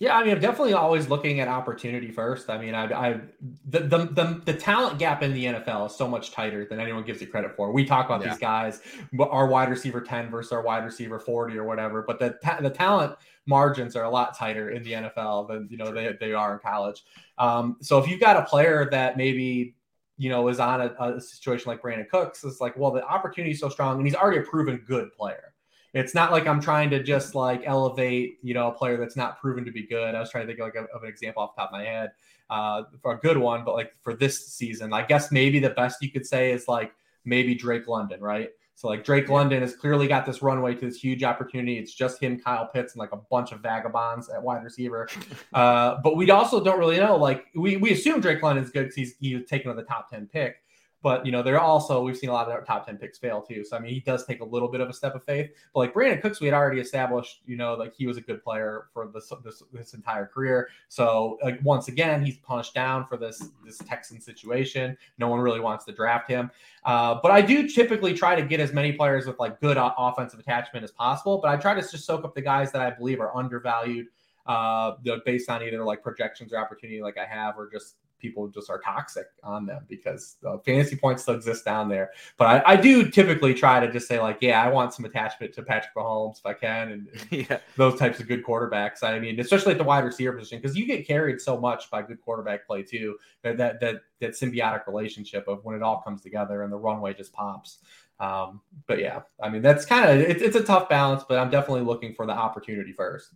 [0.00, 2.50] Yeah, I mean, I'm definitely always looking at opportunity first.
[2.50, 3.20] I mean, I, I
[3.64, 7.04] the, the, the the talent gap in the NFL is so much tighter than anyone
[7.04, 7.72] gives it credit for.
[7.72, 8.30] We talk about yeah.
[8.30, 8.80] these guys,
[9.20, 13.16] our wide receiver ten versus our wide receiver forty or whatever, but the the talent
[13.46, 16.58] margins are a lot tighter in the NFL than you know they, they are in
[16.58, 17.04] college.
[17.38, 19.76] Um, so if you've got a player that maybe
[20.18, 23.52] you know is on a, a situation like Brandin Cooks, it's like well the opportunity
[23.52, 25.53] is so strong and he's already a proven good player.
[25.94, 29.40] It's not like I'm trying to just like elevate you know a player that's not
[29.40, 30.14] proven to be good.
[30.14, 31.84] I was trying to think like of, of an example off the top of my
[31.84, 32.10] head
[32.50, 36.02] uh, for a good one, but like for this season, I guess maybe the best
[36.02, 36.92] you could say is like
[37.24, 38.50] maybe Drake London, right?
[38.76, 41.78] So like Drake London has clearly got this runway to this huge opportunity.
[41.78, 45.08] It's just him, Kyle Pitts, and like a bunch of vagabonds at wide receiver.
[45.52, 47.14] Uh, but we also don't really know.
[47.16, 50.10] Like we we assume Drake London's good because he's he was taken with the top
[50.10, 50.56] ten pick.
[51.04, 53.42] But you know, they're also we've seen a lot of our top ten picks fail
[53.42, 53.62] too.
[53.62, 55.50] So I mean, he does take a little bit of a step of faith.
[55.74, 58.42] But like Brandin Cooks, we had already established, you know, like he was a good
[58.42, 60.70] player for this this, this entire career.
[60.88, 64.96] So like once again, he's punched down for this this Texan situation.
[65.18, 66.50] No one really wants to draft him.
[66.86, 70.40] Uh, but I do typically try to get as many players with like good offensive
[70.40, 71.36] attachment as possible.
[71.36, 74.06] But I try to just soak up the guys that I believe are undervalued
[74.46, 74.92] uh,
[75.26, 78.80] based on either like projections or opportunity like I have, or just people just are
[78.80, 82.10] toxic on them because the fantasy points still exist down there.
[82.38, 85.52] But I, I, do typically try to just say like, yeah, I want some attachment
[85.52, 87.58] to Patrick Mahomes if I can, and, and yeah.
[87.76, 89.02] those types of good quarterbacks.
[89.02, 92.00] I mean, especially at the wide receiver position because you get carried so much by
[92.00, 93.18] good quarterback play too.
[93.42, 97.12] That that that that symbiotic relationship of when it all comes together and the runway
[97.12, 97.80] just pops.
[98.20, 101.50] Um, but yeah, I mean that's kind of it, it's a tough balance, but I'm
[101.50, 103.34] definitely looking for the opportunity first.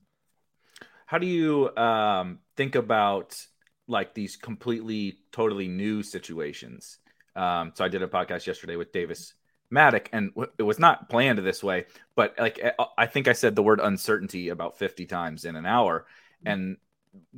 [1.04, 3.46] How do you um, think about
[3.88, 6.98] like these completely totally new situations.
[7.34, 9.34] Um, so I did a podcast yesterday with Davis
[9.72, 12.60] Mattek, and it was not planned this way, but like
[12.96, 16.06] I think I said the word uncertainty about 50 times in an hour.
[16.44, 16.76] And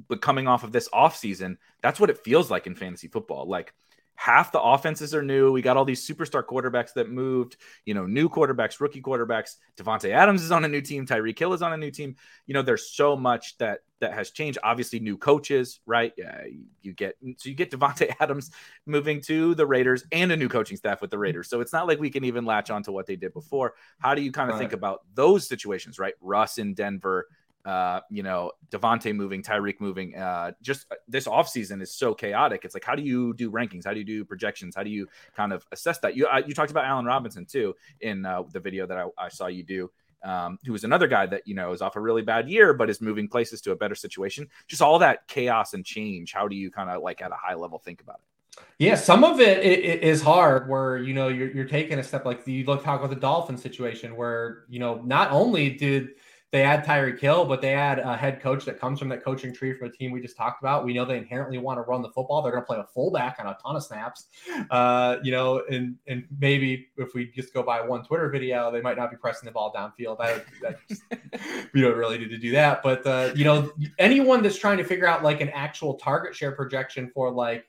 [0.09, 3.47] but coming off of this off season, that's what it feels like in fantasy football.
[3.49, 3.75] Like
[4.21, 5.51] half the offenses are new.
[5.51, 7.57] We got all these superstar quarterbacks that moved,
[7.87, 9.57] you know, new quarterbacks, rookie quarterbacks.
[9.79, 11.07] Davante Adams is on a new team.
[11.07, 12.17] Tyreek Hill is on a new team.
[12.45, 14.59] You know, there's so much that that has changed.
[14.63, 16.13] Obviously, new coaches, right?
[16.19, 16.43] Yeah,
[16.83, 18.51] you get so you get Davante Adams
[18.85, 21.49] moving to the Raiders and a new coaching staff with the Raiders.
[21.49, 23.73] So it's not like we can even latch on to what they did before.
[24.01, 24.61] How do you kind of right.
[24.61, 26.13] think about those situations, right?
[26.21, 27.27] Russ in Denver,
[27.65, 30.17] uh, you know, Davante moving, Tyreek moving.
[30.17, 32.65] Uh, just uh, this offseason is so chaotic.
[32.65, 33.85] It's like, how do you do rankings?
[33.85, 34.75] How do you do projections?
[34.75, 36.17] How do you kind of assess that?
[36.17, 39.29] You uh, you talked about Allen Robinson too in uh, the video that I, I
[39.29, 39.91] saw you do.
[40.23, 42.91] Um, who is another guy that you know is off a really bad year, but
[42.91, 44.49] is moving places to a better situation.
[44.67, 46.33] Just all that chaos and change.
[46.33, 48.31] How do you kind of like at a high level think about it?
[48.79, 52.03] Yeah, some of it, it, it is hard where you know you're, you're taking a
[52.03, 56.11] step like you look talk about the Dolphin situation where you know not only did
[56.53, 59.55] they add Tyreek Hill, but they add a head coach that comes from that coaching
[59.55, 60.85] tree from the team we just talked about.
[60.85, 62.43] We know they inherently want to run the football.
[62.43, 64.27] They're going to play a fullback on a ton of snaps.
[64.69, 68.81] Uh, you know, and and maybe if we just go by one Twitter video, they
[68.81, 70.17] might not be pressing the ball downfield.
[70.19, 70.43] I,
[70.89, 71.03] just,
[71.73, 72.83] we don't really need to do that.
[72.83, 76.51] But uh, you know, anyone that's trying to figure out like an actual target share
[76.51, 77.65] projection for like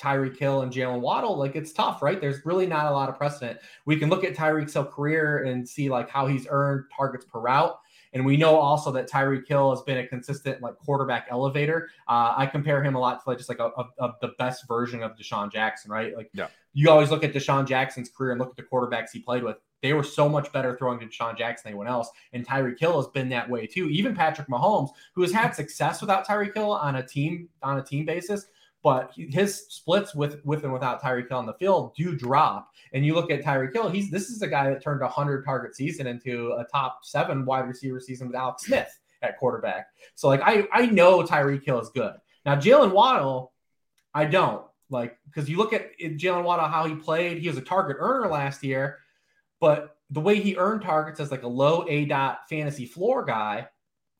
[0.00, 2.20] Tyreek Hill and Jalen Waddle, like it's tough, right?
[2.20, 3.60] There's really not a lot of precedent.
[3.84, 7.78] We can look at Tyreek's career and see like how he's earned targets per route.
[8.12, 11.90] And we know also that Tyreek Hill has been a consistent like quarterback elevator.
[12.08, 14.66] Uh, I compare him a lot to like just like a, a, a, the best
[14.66, 16.16] version of DeSean Jackson, right?
[16.16, 16.48] Like yeah.
[16.72, 19.56] you always look at DeSean Jackson's career and look at the quarterbacks he played with.
[19.82, 22.10] They were so much better throwing to DeSean Jackson than anyone else.
[22.32, 23.88] And Tyreek Hill has been that way too.
[23.88, 27.82] Even Patrick Mahomes, who has had success without Tyreek Hill on a team on a
[27.82, 28.46] team basis,
[28.82, 32.72] but his splits with with and without Tyreek Hill on the field do drop.
[32.92, 35.44] And you look at Tyreek Hill, he's this is a guy that turned a hundred
[35.44, 38.90] target season into a top seven wide receiver season with Alex Smith
[39.22, 39.86] at quarterback.
[40.14, 42.14] So like I I know Tyreek Hill is good.
[42.44, 43.52] Now Jalen Waddle,
[44.14, 47.38] I don't like because you look at Jalen Waddle how he played.
[47.38, 48.98] He was a target earner last year,
[49.60, 53.68] but the way he earned targets as like a low A dot fantasy floor guy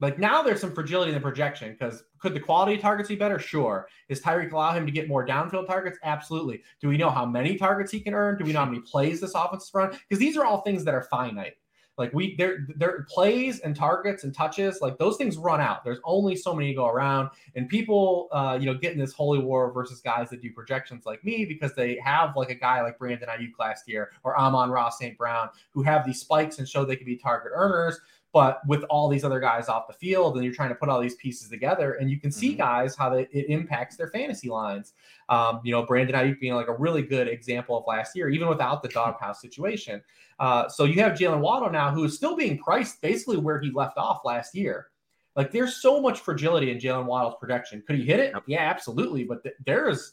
[0.01, 3.17] like now there's some fragility in the projection because could the quality of targets be
[3.17, 3.39] better?
[3.39, 3.87] Sure.
[4.09, 5.99] Is Tyreek allow him to get more downfield targets?
[6.03, 6.63] Absolutely.
[6.81, 8.39] Do we know how many targets he can earn?
[8.39, 9.91] Do we know how many plays this offense is run?
[9.91, 11.55] Because these are all things that are finite.
[11.99, 15.85] Like we there there plays and targets and touches, like those things run out.
[15.85, 17.29] There's only so many to go around.
[17.55, 21.05] And people uh, you know, get in this holy war versus guys that do projections
[21.05, 24.89] like me because they have like a guy like Brandon Aiyuk last year or Amon-Ra
[24.89, 25.19] St.
[25.19, 28.01] Brown who have these spikes and show they can be target earners
[28.33, 31.01] but with all these other guys off the field and you're trying to put all
[31.01, 32.59] these pieces together and you can see mm-hmm.
[32.59, 34.93] guys how they, it impacts their fantasy lines.
[35.29, 38.49] Um, you know brandon Aiyuk being like a really good example of last year even
[38.49, 40.03] without the doghouse situation.
[40.39, 43.71] Uh, so you have jalen waddle now who is still being priced basically where he
[43.71, 44.89] left off last year.
[45.37, 47.83] Like there's so much fragility in jalen waddle's production.
[47.87, 48.35] Could he hit it?
[48.47, 50.13] Yeah absolutely but th- there is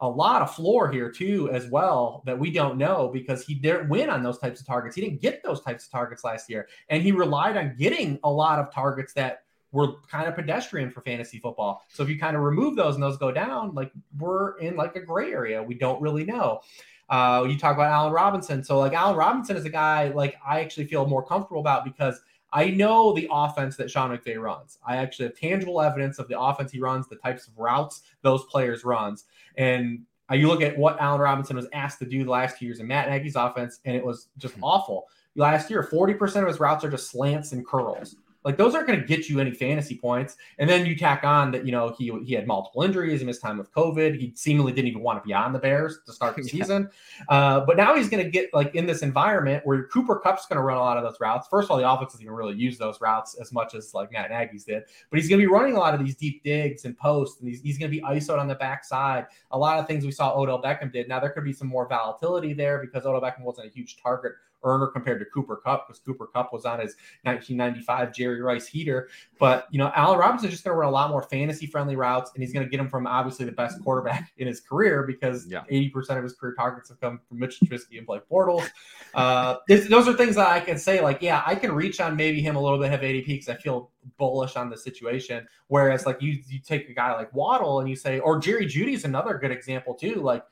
[0.00, 3.88] a lot of floor here too as well that we don't know because he didn't
[3.88, 4.94] win on those types of targets.
[4.94, 8.30] He didn't get those types of targets last year, and he relied on getting a
[8.30, 11.82] lot of targets that were kind of pedestrian for fantasy football.
[11.88, 14.96] So if you kind of remove those and those go down, like we're in like
[14.96, 15.62] a gray area.
[15.62, 16.60] We don't really know.
[17.08, 18.62] Uh, you talk about Allen Robinson.
[18.62, 22.20] So like Allen Robinson is a guy like I actually feel more comfortable about because
[22.52, 24.78] I know the offense that Sean McVay runs.
[24.86, 28.44] I actually have tangible evidence of the offense he runs, the types of routes those
[28.44, 29.24] players runs.
[29.58, 32.64] And uh, you look at what Allen Robinson was asked to do the last two
[32.64, 34.64] years in Matt Nagy's offense, and it was just hmm.
[34.64, 35.06] awful.
[35.36, 38.16] Last year, 40% of his routes are just slants and curls.
[38.48, 40.38] Like those aren't going to get you any fantasy points.
[40.58, 43.42] And then you tack on that, you know, he he had multiple injuries, he missed
[43.42, 44.18] time with COVID.
[44.18, 46.50] He seemingly didn't even want to be on the Bears to start the yeah.
[46.50, 46.88] season.
[47.28, 50.56] Uh, but now he's going to get like in this environment where Cooper Kupp's going
[50.56, 51.46] to run a lot of those routes.
[51.50, 54.10] First of all, the offense doesn't even really use those routes as much as like
[54.12, 56.86] Matt Nagy's did, but he's going to be running a lot of these deep digs
[56.86, 59.26] and posts, and he's, he's going to be ISOed on the backside.
[59.50, 61.06] A lot of things we saw Odell Beckham did.
[61.06, 64.32] Now there could be some more volatility there because Odell Beckham wasn't a huge target
[64.62, 69.08] earner compared to Cooper Kupp because Cooper Kupp was on his 1995 Jerry Rice heater.
[69.38, 71.96] But you know, Allen Robinson is just going to run a lot more fantasy friendly
[71.96, 75.04] routes, and he's going to get them from obviously the best quarterback in his career
[75.04, 75.64] because yeah.
[75.70, 78.68] 80% of his career targets have come from Mitch Trubisky and Blake Bortles.
[79.14, 82.40] Uh, those are things that I can say, like, yeah, I can reach on maybe
[82.40, 85.46] him a little bit, have ADP because I feel bullish on the situation.
[85.68, 88.94] Whereas, like, you you take a guy like Waddle and you say, or Jerry Jeudy
[88.94, 90.42] is another good example too, like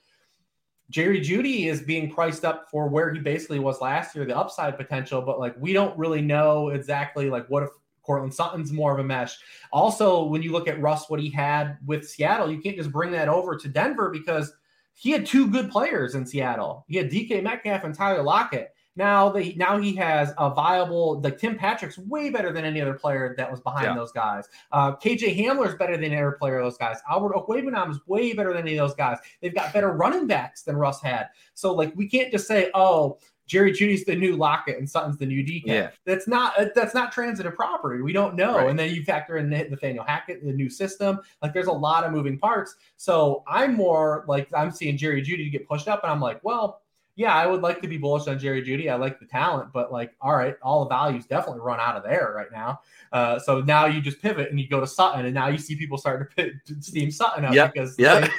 [0.90, 4.76] Jerry Jeudy is being priced up for where he basically was last year, the upside
[4.76, 7.70] potential, but like we don't really know exactly like what if
[8.02, 9.36] Courtland Sutton's more of a mesh.
[9.72, 13.10] Also, when you look at Russ, what he had with Seattle, you can't just bring
[13.10, 14.52] that over to Denver because
[14.94, 16.84] he had two good players in Seattle.
[16.88, 18.75] He had DK Metcalf and Tyler Lockett.
[18.96, 22.94] Now they now he has a viable like Tim Patrick's way better than any other
[22.94, 23.94] player that was behind yeah.
[23.94, 24.48] those guys.
[24.72, 26.98] Uh, KJ Hamler's better than any other player of those guys.
[27.08, 29.18] Albert Okwuegbunam is way better than any of those guys.
[29.40, 31.28] They've got better running backs than Russ had.
[31.54, 35.26] So like we can't just say, oh, Jerry Jeudy's the new Lockett and Sutton's the
[35.26, 35.66] new DK.
[35.66, 35.90] Yeah.
[36.04, 38.02] That's not uh, that's not transitive property.
[38.02, 38.56] We don't know.
[38.56, 38.68] Right.
[38.68, 41.20] And then you factor in Nathaniel Hackett, the new system.
[41.42, 42.74] Like there's a lot of moving parts.
[42.96, 46.82] So I'm more like I'm seeing Jerry Jeudy get pushed up, and I'm like, well,
[47.16, 48.90] yeah, I would like to be bullish on Jerry Jeudy.
[48.90, 52.02] I like the talent, but like, all right, all the values definitely run out of
[52.02, 52.80] there right now.
[53.10, 55.76] Uh, so now you just pivot and you go to Sutton, and now you see
[55.76, 57.72] people starting to, pit, steam Sutton up yep.
[57.72, 58.28] because yeah.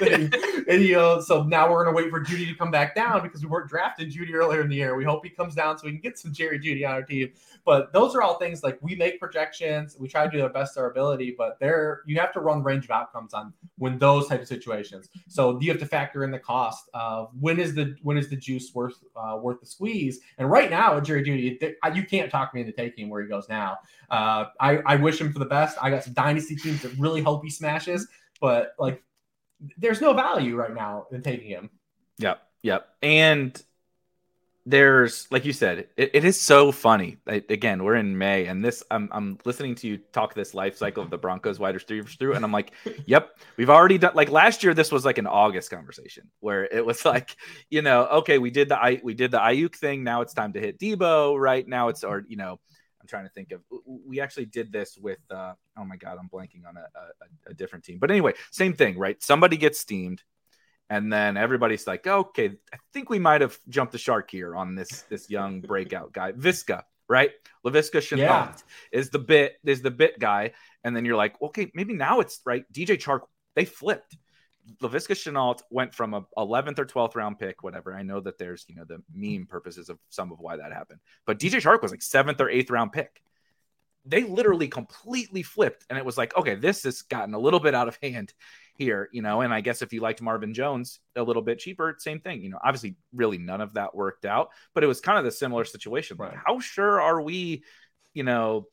[0.68, 3.42] and you know, so now we're gonna wait for Jeudy to come back down because
[3.42, 4.94] we weren't drafting Jeudy earlier in the year.
[4.94, 7.32] We hope he comes down so we can get some Jerry Jeudy on our team.
[7.64, 10.76] But those are all things like we make projections, we try to do the best
[10.76, 14.28] of our ability, but there you have to run range of outcomes on when those
[14.28, 15.08] type of situations.
[15.26, 18.36] So you have to factor in the cost of when is the when is the
[18.36, 20.20] juice worth uh, worth the squeeze.
[20.38, 23.48] And right now, with Jerry Jeudy, you can't talk me into taking where he goes
[23.48, 23.78] now.
[24.10, 25.78] Uh, I, I wish him for the best.
[25.80, 28.08] I got some dynasty teams that really hope he smashes,
[28.40, 29.02] but like,
[29.76, 31.70] there's no value right now in taking him.
[32.18, 32.88] Yep, yep.
[33.02, 33.62] And
[34.68, 37.16] there's like you said it, it is so funny.
[37.26, 41.02] Again we're in may and this I'm, I'm listening to you talk this life cycle
[41.02, 42.72] of the broncos wide receivers through and i'm like
[43.06, 46.84] yep we've already done like last year this was like an august conversation where it
[46.84, 47.36] was like
[47.70, 50.52] you know okay we did the i we did the Aiyuk thing now it's time
[50.52, 51.66] to hit Deebo right?
[51.66, 52.60] Now it's or you know
[53.00, 53.62] i'm trying to think of
[54.06, 57.54] we actually did this with uh oh my god i'm blanking on a, a, a
[57.54, 57.98] different team.
[57.98, 59.22] But anyway same thing right?
[59.22, 60.22] Somebody gets steamed
[60.90, 64.74] and then everybody's like, okay, I think we might have jumped the shark here on
[64.74, 67.30] this this young breakout guy, Visca, right?
[67.64, 68.54] Laviska Shenault yeah.
[68.92, 70.52] is the bit is the bit guy,
[70.84, 72.64] and then you're like, okay, maybe now it's right.
[72.72, 73.20] DJ Chark,
[73.54, 74.16] they flipped.
[74.82, 77.94] Laviska Shenault went from a 11th or 12th round pick, whatever.
[77.94, 81.00] I know that there's you know the meme purposes of some of why that happened,
[81.26, 83.22] but DJ Chark was like seventh or eighth round pick.
[84.06, 87.74] They literally completely flipped, and it was like, okay, this has gotten a little bit
[87.74, 88.32] out of hand
[88.78, 91.96] here, you know, and I guess if you liked Marvin Jones a little bit cheaper,
[91.98, 95.18] same thing, you know, obviously really none of that worked out, but it was kind
[95.18, 96.16] of the similar situation.
[96.16, 96.34] Right.
[96.46, 97.64] How sure are we,
[98.14, 98.68] you know,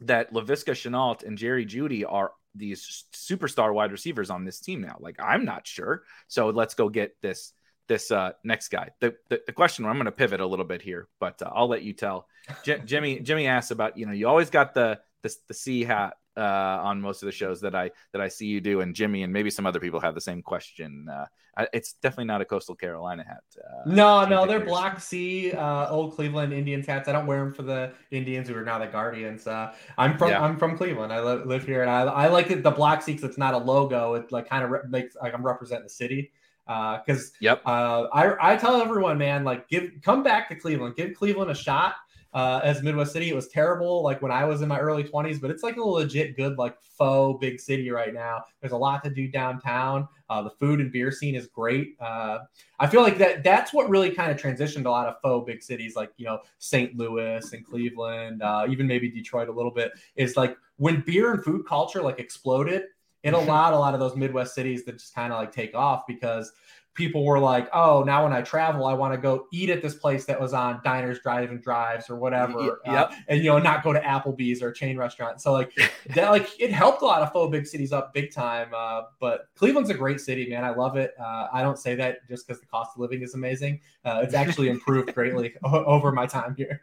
[0.00, 4.96] that Laviska Shenault and Jerry Jeudy are these superstar wide receivers on this team now?
[4.98, 6.02] Like, I'm not sure.
[6.26, 7.52] So let's go get this
[7.86, 8.88] this uh, next guy.
[9.00, 11.68] The, the, the question I'm going to pivot a little bit here, but uh, I'll
[11.68, 12.26] let you tell.
[12.64, 16.14] J- Jimmy Jimmy asked about you know you always got the the, the C hat
[16.36, 16.40] uh,
[16.82, 19.32] on most of the shows that I that I see you do, and Jimmy and
[19.32, 21.08] maybe some other people have the same question.
[21.08, 21.26] Uh,
[21.72, 23.42] it's definitely not a Coastal Carolina hat.
[23.56, 27.08] Uh, no, no, they're Block C, uh, old Cleveland Indians hats.
[27.08, 29.46] I don't wear them for the Indians who are now the Guardians.
[29.46, 30.42] Uh, I'm from yeah.
[30.42, 31.12] I'm from Cleveland.
[31.12, 33.54] I live, live here, and I, I like it, the Block C because it's not
[33.54, 34.14] a logo.
[34.14, 36.32] It like kind of re- makes like I'm representing the city
[36.66, 37.62] because uh, yep.
[37.64, 41.54] Uh, I I tell everyone, man, like give come back to Cleveland, give Cleveland a
[41.54, 41.94] shot
[42.34, 43.30] uh, as Midwest City.
[43.30, 45.82] It was terrible like when I was in my early 20s, but it's like a
[45.82, 48.42] legit good, like faux big city right now.
[48.60, 50.08] There's a lot to do downtown.
[50.28, 51.96] Uh, the food and beer scene is great.
[52.00, 52.40] Uh,
[52.80, 55.62] I feel like that that's what really kind of transitioned a lot of faux big
[55.62, 56.96] cities like, you know, St.
[56.96, 61.44] Louis and Cleveland, uh, even maybe Detroit a little bit, is like when beer and
[61.44, 62.82] food culture like exploded,
[63.22, 66.02] it allowed a lot of those Midwest cities to just kind of like take off
[66.06, 66.52] because–
[66.94, 69.94] people were like, "Oh, now when I travel, I want to go eat at this
[69.94, 73.10] place that was on Diners, Drive and Drives or whatever, yep.
[73.10, 75.72] uh, and you know, not go to Applebee's or a chain restaurant." So like
[76.14, 78.68] that, like it helped a lot of faux big cities up big time.
[78.76, 80.64] Uh, but Cleveland's a great city, man.
[80.64, 81.14] I love it.
[81.18, 83.80] Uh, I don't say that just because the cost of living is amazing.
[84.04, 86.82] Uh, it's actually improved greatly o- over my time here.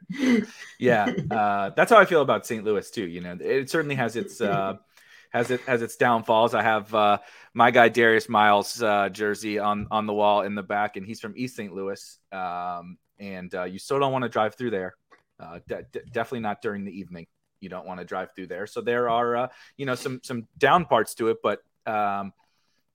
[0.78, 2.63] yeah, uh, that's how I feel about St.
[2.63, 3.08] Louis too.
[3.08, 4.78] You know, it certainly has its uh,
[5.32, 6.54] has it has its downfalls.
[6.54, 7.17] I have uh,
[7.54, 11.20] my guy Darius Miles uh, jersey on on the wall in the back, and he's
[11.20, 11.74] from East St.
[11.74, 12.20] Louis.
[12.32, 14.96] Um, and uh, you still don't want to drive through there.
[15.39, 17.28] Uh, de- de- definitely not during the evening.
[17.62, 18.67] You don't want to drive through there.
[18.67, 22.34] So there are uh, you know some some down parts to it, but um,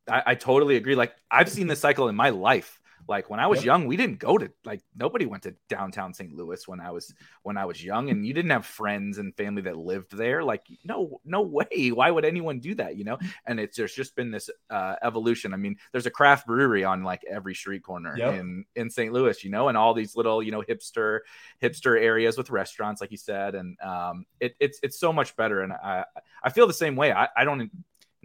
[0.09, 0.95] I, I totally agree.
[0.95, 3.67] Like I've seen this cycle in my life like when I was yep.
[3.67, 6.35] young, we didn't go to like nobody went to downtown St.
[6.35, 9.63] Louis when I was when I was young, and you didn't have friends and family
[9.63, 10.43] that lived there.
[10.43, 11.91] Like no, no way.
[11.93, 12.97] Why would anyone do that?
[12.97, 13.19] You know?
[13.47, 15.55] And it's there's just been this uh, evolution.
[15.55, 18.35] I mean, there's a craft brewery on like every street corner yep.
[18.35, 19.13] in in St.
[19.13, 21.21] Louis, you know, and all these little you know hipster
[21.63, 25.63] hipster areas with restaurants, like you said, and um, it, it's it's so much better.
[25.63, 26.05] And I
[26.43, 27.13] I feel the same way.
[27.13, 27.71] I, I don't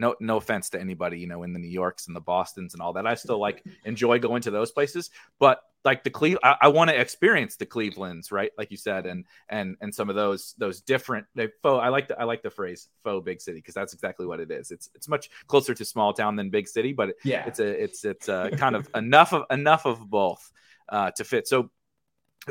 [0.02, 2.82] no no offense to anybody you know in the new yorks and the bostons and
[2.82, 5.10] all that i still like enjoy going to those places
[5.40, 8.52] but like the Cle- I, I want to experience the Clevelands, right?
[8.58, 11.82] Like you said, and and and some of those those different they faux.
[11.84, 14.52] I like the I like the phrase faux big city because that's exactly what it
[14.52, 14.72] is.
[14.72, 18.06] It's it's much closer to small town than big city, but yeah, it's a it's
[18.06, 20.52] it's a kind of enough of enough of both
[20.90, 21.48] uh, to fit.
[21.48, 21.71] So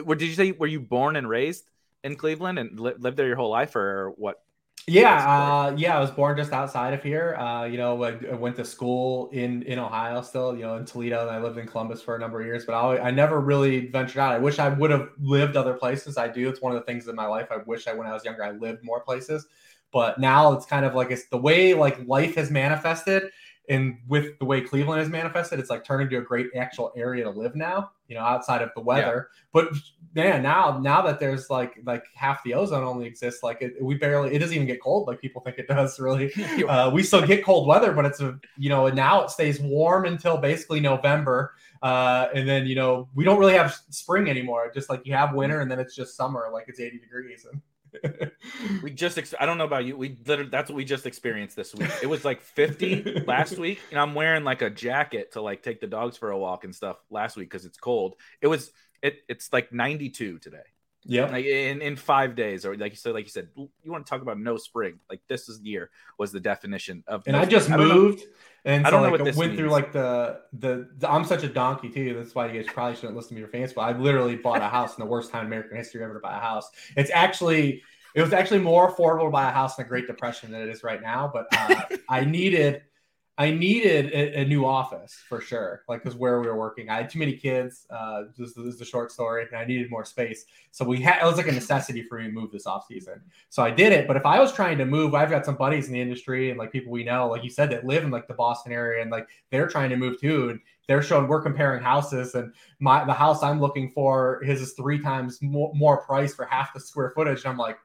[0.03, 0.53] What did you say?
[0.53, 1.64] Were you born and raised
[2.03, 4.43] in Cleveland and li- lived there your whole life, or what?
[4.87, 5.97] Yeah, uh, yeah.
[5.97, 7.37] I was born just outside of here.
[7.37, 10.85] Uh, you know, I, I, went to school in in Ohio, still, you know, in
[10.85, 12.64] Toledo, and I lived in Columbus for a number of years.
[12.64, 14.33] But I, I never really ventured out.
[14.33, 16.16] I wish I would have lived other places.
[16.16, 16.49] I do.
[16.49, 17.49] It's one of the things in my life.
[17.51, 19.47] I wish I, when I was younger, I lived more places.
[19.93, 23.24] But now it's kind of like it's the way like life has manifested
[23.69, 27.25] and with the way Cleveland has manifested, it's like turned into a great actual area
[27.25, 27.93] to live now.
[28.09, 29.29] You know, outside of the weather.
[29.31, 29.41] Yeah.
[29.53, 29.73] But
[30.15, 33.95] man, now now that there's like like half the ozone only exists, like it, we
[33.95, 36.01] barely it doesn't even get cold like people think it does.
[36.01, 36.33] Really,
[36.69, 39.61] uh, we still get cold weather, but it's a you know and now it stays
[39.61, 41.55] warm until basically November.
[41.83, 44.71] Uh, and then you know we don't really have spring anymore.
[44.75, 47.47] Just like you have winter, and then it's just summer, like it's 80 degrees.
[47.51, 47.63] And
[48.82, 49.97] we just ex- I don't know about you.
[49.97, 51.91] We literally that's what we just experienced this week.
[52.03, 55.80] It was like 50 last week, and I'm wearing like a jacket to like take
[55.80, 58.16] the dogs for a walk and stuff last week because it's cold.
[58.41, 58.72] It was
[59.03, 60.59] it it's like 92 today.
[61.05, 61.30] Yeah.
[61.30, 64.11] Like in, in five days, or like you said, like you said, you want to
[64.11, 65.01] talk about no spring.
[65.09, 67.88] Like this is year was the definition of And no I just spring.
[67.88, 68.20] moved.
[68.20, 68.24] I
[68.65, 69.61] and I so don't know like, what this went means.
[69.61, 72.15] through like the, the the I'm such a donkey too.
[72.15, 73.73] That's why you guys probably shouldn't listen to me your fans.
[73.73, 76.21] But I literally bought a house in the worst time in American history ever to
[76.21, 76.71] buy a house.
[76.97, 77.83] It's actually
[78.15, 80.69] it was actually more affordable to buy a house in the Great Depression than it
[80.69, 81.31] is right now.
[81.33, 82.83] But uh, I needed
[83.41, 86.97] I needed a, a, new office for sure, like because where we were working, I
[86.97, 87.86] had too many kids.
[87.88, 90.45] Uh, this, this is the short story, and I needed more space.
[90.72, 93.22] So we had it was like a necessity for me to move this off season.
[93.49, 94.07] So I did it.
[94.07, 96.59] But if I was trying to move, I've got some buddies in the industry and
[96.59, 99.11] like people we know, like you said, that live in like the Boston area, and
[99.11, 100.51] like they're trying to move too.
[100.51, 104.74] And they're showing we're comparing houses, and my the house I'm looking for his is
[104.74, 107.45] three times more, more price for half the square footage.
[107.45, 107.78] And I'm like,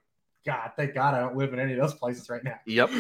[0.45, 2.60] God, thank God I don't live in any of those places right now.
[2.66, 2.89] Yep.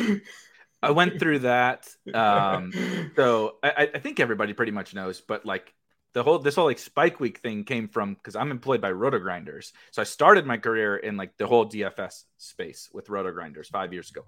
[0.81, 1.87] I went through that.
[2.13, 2.71] Um,
[3.15, 5.73] so I, I think everybody pretty much knows, but like
[6.13, 9.71] the whole this whole like spike week thing came from because I'm employed by RotoGrinders.
[9.91, 14.09] So I started my career in like the whole DFS space with RotoGrinders five years
[14.09, 14.25] ago.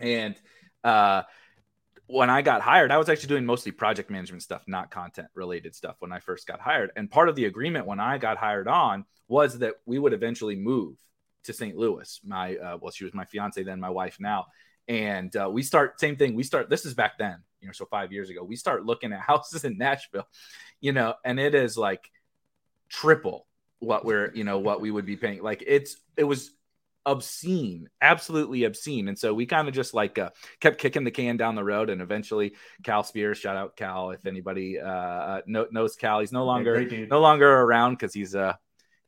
[0.00, 0.36] And
[0.84, 1.22] uh
[2.08, 5.74] when I got hired, I was actually doing mostly project management stuff, not content related
[5.74, 6.90] stuff when I first got hired.
[6.96, 10.56] And part of the agreement when I got hired on was that we would eventually
[10.56, 10.96] move
[11.44, 11.76] to St.
[11.76, 12.18] Louis.
[12.24, 14.46] My uh, well, she was my fiance then, my wife now,
[14.88, 16.34] and uh, we start same thing.
[16.34, 16.70] We start.
[16.70, 18.42] This is back then, you know, so five years ago.
[18.42, 20.26] We start looking at houses in Nashville,
[20.80, 22.10] you know, and it is like
[22.88, 23.46] triple
[23.80, 25.42] what we're, you know, what we would be paying.
[25.42, 26.50] Like it's it was
[27.06, 29.08] obscene, absolutely obscene.
[29.08, 30.30] And so we kind of just like uh,
[30.60, 34.26] kept kicking the can down the road, and eventually Cal Spears, shout out Cal, if
[34.26, 38.54] anybody uh, knows Cal, he's no longer Yeah, no longer around because he's uh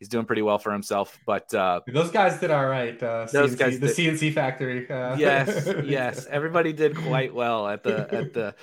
[0.01, 1.17] he's doing pretty well for himself.
[1.25, 3.01] But uh, those guys did all right.
[3.01, 4.91] Uh, Those CNC, guys the CNC factory.
[4.91, 8.55] Uh, yes, yes, everybody did quite well at the at the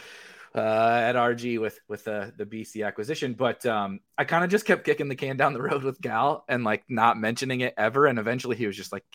[0.54, 3.34] uh, at RG with with the the BC acquisition.
[3.34, 6.44] But um, I kind of just kept kicking the can down the road with Cal
[6.50, 8.08] and like not mentioning it ever.
[8.08, 9.06] And eventually he was just like,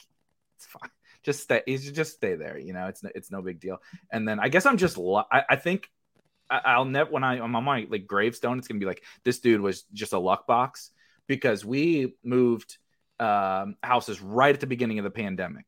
[0.57, 0.91] "It's fine."
[1.25, 1.63] Just stay.
[1.67, 2.59] He's just stay there.
[2.59, 3.83] You know, it's it's no big deal.
[4.11, 4.99] And then I guess I'm just.
[4.99, 5.91] I, I think
[6.49, 8.59] I, I'll never when I I'm on my like gravestone.
[8.59, 10.91] It's gonna be like this dude was just a luck box
[11.33, 12.77] because we moved
[13.19, 15.65] um, houses right at the beginning of the pandemic.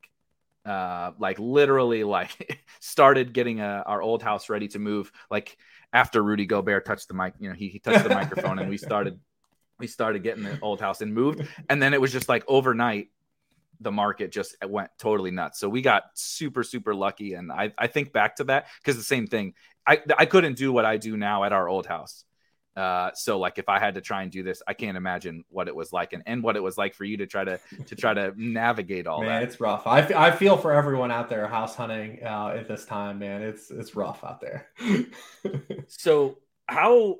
[0.63, 5.11] Uh, like literally, like started getting uh our old house ready to move.
[5.31, 5.57] Like
[5.91, 8.77] after Rudy Gobert touched the mic, you know, he, he touched the microphone, and we
[8.77, 9.19] started
[9.79, 11.47] we started getting the old house and moved.
[11.67, 13.07] And then it was just like overnight,
[13.79, 15.59] the market just went totally nuts.
[15.59, 19.03] So we got super super lucky, and I I think back to that because the
[19.03, 19.55] same thing.
[19.87, 22.23] I I couldn't do what I do now at our old house.
[22.75, 25.67] Uh, so like if I had to try and do this, I can't imagine what
[25.67, 27.95] it was like and, and what it was like for you to try to to
[27.95, 29.43] try to navigate all man, that.
[29.43, 29.87] it's rough.
[29.87, 33.41] I, f- I feel for everyone out there house hunting uh, at this time, man.
[33.41, 34.67] It's it's rough out there.
[35.87, 37.17] So how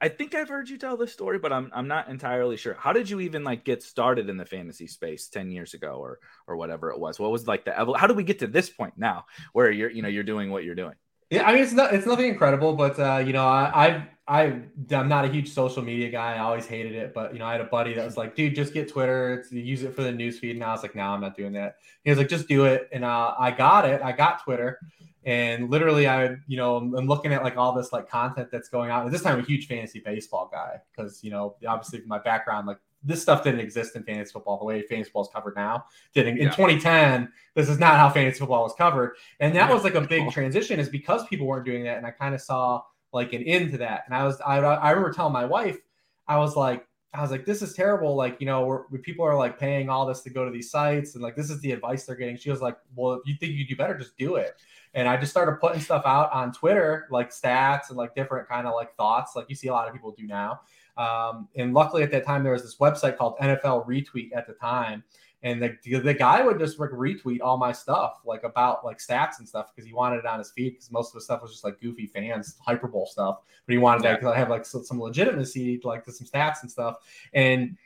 [0.00, 2.74] I think I've heard you tell this story, but I'm I'm not entirely sure.
[2.74, 6.20] How did you even like get started in the fantasy space 10 years ago or
[6.46, 7.18] or whatever it was?
[7.18, 9.90] What was like the evol- how did we get to this point now where you're
[9.90, 10.94] you know you're doing what you're doing?
[11.30, 14.62] Yeah, I mean it's not it's nothing incredible, but uh, you know I I I
[14.94, 16.34] I'm not a huge social media guy.
[16.34, 18.54] I always hated it, but you know I had a buddy that was like, dude,
[18.54, 19.34] just get Twitter.
[19.34, 20.54] It's, use it for the news feed.
[20.56, 21.76] And I was like, no, I'm not doing that.
[22.04, 24.00] He was like, just do it, and uh, I got it.
[24.02, 24.78] I got Twitter,
[25.24, 28.90] and literally I you know I'm looking at like all this like content that's going
[28.92, 29.06] on.
[29.06, 32.68] At this time, I'm a huge fantasy baseball guy because you know obviously my background
[32.68, 35.84] like this stuff didn't exist in fantasy football the way fantasy football is covered now.
[36.14, 36.50] Didn't in Yeah.
[36.50, 37.32] 2010.
[37.54, 39.16] This is not how fantasy football was covered.
[39.40, 39.74] And that Yeah.
[39.74, 42.40] was like a big transition, is because people weren't doing that, and I kind of
[42.40, 42.82] saw
[43.12, 44.02] like an end to that.
[44.06, 45.78] And I was, I, I remember telling my wife,
[46.26, 48.14] I was like, I was like, this is terrible.
[48.14, 51.14] Like, you know, we're, people are like paying all this to go to these sites,
[51.14, 52.36] and like this is the advice they're getting.
[52.36, 54.54] She was like, well, if you think you do better, just do it.
[54.92, 58.66] And I just started putting stuff out on Twitter, like stats and like different kind
[58.66, 60.60] of like thoughts, like you see a lot of people do now.
[60.96, 64.54] Um, and luckily at that time there was this website called NFL Retweet at the
[64.54, 65.04] time,
[65.42, 69.38] and the, the guy would just like retweet all my stuff like about like stats
[69.38, 71.52] and stuff because he wanted it on his feed because most of the stuff was
[71.52, 73.40] just like goofy fans hyperbole stuff.
[73.66, 74.16] But he wanted yeah.
[74.16, 76.96] to have like some legitimacy like to some stats and stuff.
[77.32, 77.76] And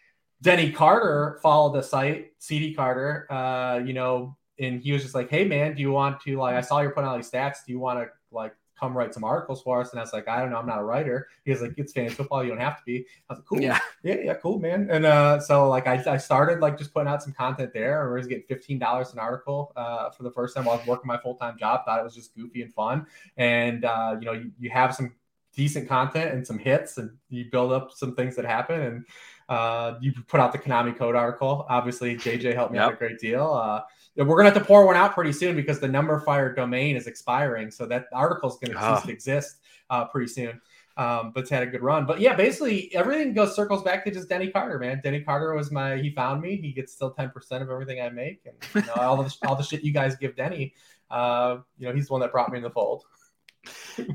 [0.43, 5.29] denny carter followed the site cd carter uh you know and he was just like
[5.29, 7.59] hey man do you want to like i saw you're putting all these stats.
[7.67, 9.91] Do you want to like come write some articles for us.
[9.91, 11.29] And I was like, I don't know, I'm not a writer.
[11.45, 13.07] He was like, it's fantasy football, you don't have to be.
[13.29, 14.89] I was like, cool, yeah, yeah, yeah, cool, man.
[14.91, 18.11] And uh, so like I, I started like just putting out some content there.
[18.11, 20.87] I was getting fifteen dollars an article uh, for the first time while I was
[20.87, 21.85] working my full time job.
[21.85, 23.07] Thought it was just goofy and fun.
[23.37, 25.15] And uh, you know, you, you have some
[25.55, 29.05] decent content and some hits, and you build up some things that happen and.
[29.49, 31.67] Uh, you put out the Konami code article.
[31.69, 32.87] Obviously, JJ helped me yep.
[32.87, 33.53] out a great deal.
[33.53, 33.81] Uh,
[34.27, 37.71] we're gonna have to pour one out pretty soon because the Numberfire domain is expiring,
[37.71, 38.97] so that article is gonna oh.
[38.97, 39.57] cease to exist
[39.91, 40.61] uh, pretty soon.
[40.97, 42.05] Um, but it's had a good run.
[42.05, 45.01] But yeah, basically everything goes circles back to just Denny Carter, man.
[45.03, 46.57] Denny Carter was my he found me.
[46.57, 49.57] He gets still ten percent of everything I make, and you know, all the all
[49.57, 50.75] the shit you guys give Denny.
[51.11, 53.05] Uh, you know, he's the one that brought me in the fold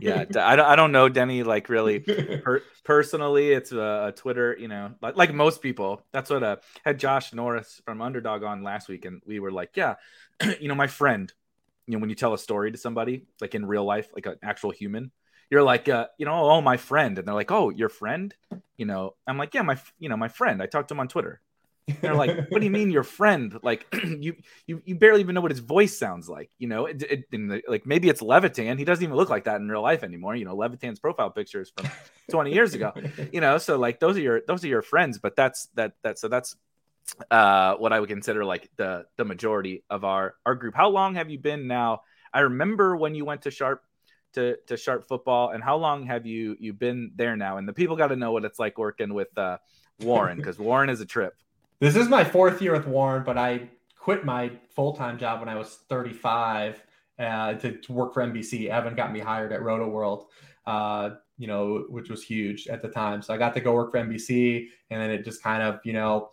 [0.01, 1.99] yeah, I don't, I don't know Denny like really
[2.43, 3.51] per- personally.
[3.51, 6.01] It's a, a, Twitter, you know, like, like most people.
[6.11, 9.71] That's what uh had Josh Norris from Underdog on last week, and we were like,
[9.75, 9.95] yeah,
[10.59, 11.31] you know, my friend.
[11.87, 14.37] You know, when you tell a story to somebody, like in real life, like an
[14.41, 15.11] actual human,
[15.51, 18.33] you're like, uh, you know, oh, my friend, and they're like, oh, your friend.
[18.75, 20.63] You know, I'm like, yeah, my, you know, my friend.
[20.63, 21.41] I talked to him on Twitter
[22.01, 23.57] they're like, "What do you mean, your friend?
[23.61, 26.49] Like, you you you barely even know what his voice sounds like.
[26.57, 28.77] You know, it, it, the, like maybe it's Levitan.
[28.77, 30.35] He doesn't even look like that in real life anymore.
[30.35, 31.89] You know, Levitan's profile pictures from
[32.31, 32.93] 20 years ago.
[33.31, 35.19] You know, so like those are your those are your friends.
[35.19, 36.55] But that's that that so that's
[37.29, 40.75] uh what I would consider like the the majority of our our group.
[40.75, 42.01] How long have you been now?
[42.33, 43.81] I remember when you went to Sharp
[44.33, 47.57] to to Sharp Football, and how long have you you been there now?
[47.57, 49.57] And the people got to know what it's like working with uh,
[49.99, 51.35] Warren because Warren is a trip.
[51.79, 53.69] This is my fourth year with Warren, but I
[53.99, 56.81] quit my full time job when I was 35
[57.19, 58.69] uh, to, to, work for NBC.
[58.69, 60.27] Evan got me hired at Rotoworld,
[60.65, 63.21] uh, you know, which was huge at the time.
[63.21, 65.91] So I got to go work for NBC, and then it just kind of, you
[65.91, 66.29] know,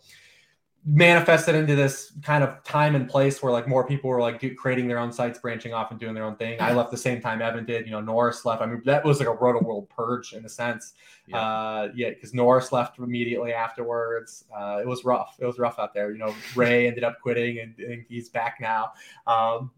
[0.85, 4.53] manifested into this kind of time and place where like more people were like do,
[4.53, 6.59] creating their own sites, branching off and doing their own thing.
[6.59, 7.85] I left the same time Evan did.
[7.85, 8.61] You know, Norris left.
[8.61, 10.93] I mean, that was like a Rotoworld purge in a sense.
[11.25, 14.43] Yeah, uh, yeah, because Norris left immediately afterwards.
[14.55, 15.37] Uh, it was rough.
[15.39, 16.11] It was rough out there.
[16.11, 18.91] You know, Ray ended up quitting, and, and he's back now.
[19.25, 19.71] Um,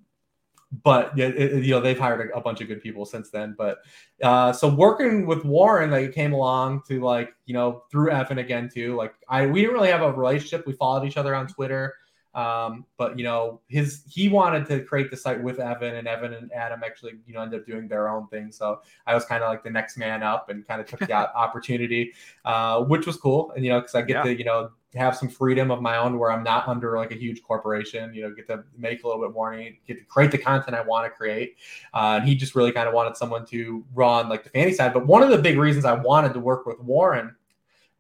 [0.84, 3.56] but you know they've hired a, bunch of good people since then.
[3.58, 3.80] But
[4.22, 8.70] uh, so working with Warren, like came along to like you know through Evan again
[8.74, 8.96] too.
[8.96, 10.66] Like I we didn't really have a relationship.
[10.66, 11.96] We followed each other on Twitter.
[12.36, 16.34] Um, but you know, his he wanted to create the site with Evan, and Evan
[16.34, 18.52] and Adam actually, you know, ended up doing their own thing.
[18.52, 21.14] So I was kind of like the next man up, and kind of took the
[21.36, 22.14] opportunity,
[22.44, 23.52] uh, which was cool.
[23.56, 24.24] And you know, because I get yeah.
[24.24, 27.16] to you know have some freedom of my own where I'm not under like a
[27.16, 30.32] huge corporation, you know, get to make a little bit more, money, get to create
[30.32, 31.58] the content I want to create.
[31.94, 34.94] Uh, and he just really kind of wanted someone to run like the fantasy side.
[34.94, 37.36] But one of the big reasons I wanted to work with Warren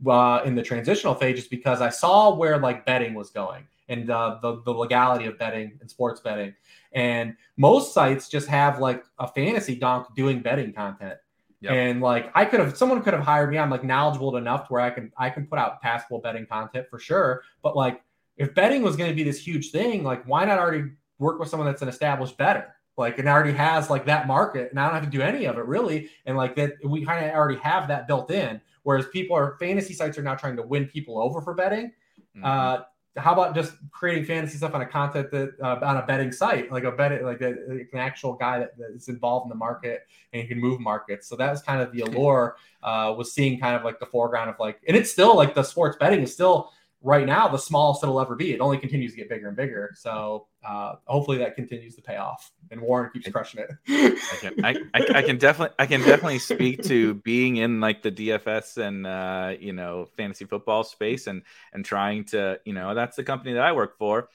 [0.05, 4.09] uh, in the transitional phase is because I saw where like betting was going and
[4.09, 6.53] uh, the, the legality of betting and sports betting.
[6.93, 11.17] And most sites just have like a fantasy donk doing betting content.
[11.65, 11.73] Yep.
[11.73, 13.57] And like I could have someone could have hired me.
[13.57, 16.85] I'm like knowledgeable enough to where I can I can put out passable betting content
[16.91, 17.41] for sure.
[17.63, 18.03] But like
[18.37, 21.49] if betting was going to be this huge thing, like why not already work with
[21.49, 22.75] someone that's an established better?
[22.97, 25.57] Like and already has like that market, and I don't have to do any of
[25.57, 26.09] it really.
[26.27, 28.61] And like that we kind of already have that built in.
[28.83, 31.91] Whereas people are fantasy sites are now trying to win people over for betting.
[32.37, 32.45] Mm-hmm.
[32.45, 32.83] Uh,
[33.17, 36.71] how about just creating fantasy stuff on a content that uh, on a betting site,
[36.71, 39.55] like a bet, like, a, like an actual guy that, that is involved in the
[39.55, 41.27] market and he can move markets.
[41.27, 42.57] So that was kind of the allure.
[42.83, 45.63] Uh, was seeing kind of like the foreground of like, and it's still like the
[45.63, 48.51] sports betting is still right now the smallest it'll ever be.
[48.51, 49.93] It only continues to get bigger and bigger.
[49.95, 53.69] So uh, hopefully that continues to pay off, and Warren keeps crushing it.
[53.87, 58.01] I can, I, I, I, can definitely, I can definitely speak to being in like
[58.01, 61.43] the DFS and uh, you know fantasy football space, and
[61.73, 64.29] and trying to, you know, that's the company that I work for.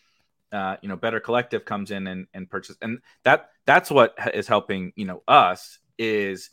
[0.52, 4.46] Uh, you know, Better Collective comes in and and purchase, and that that's what is
[4.46, 6.50] helping you know us is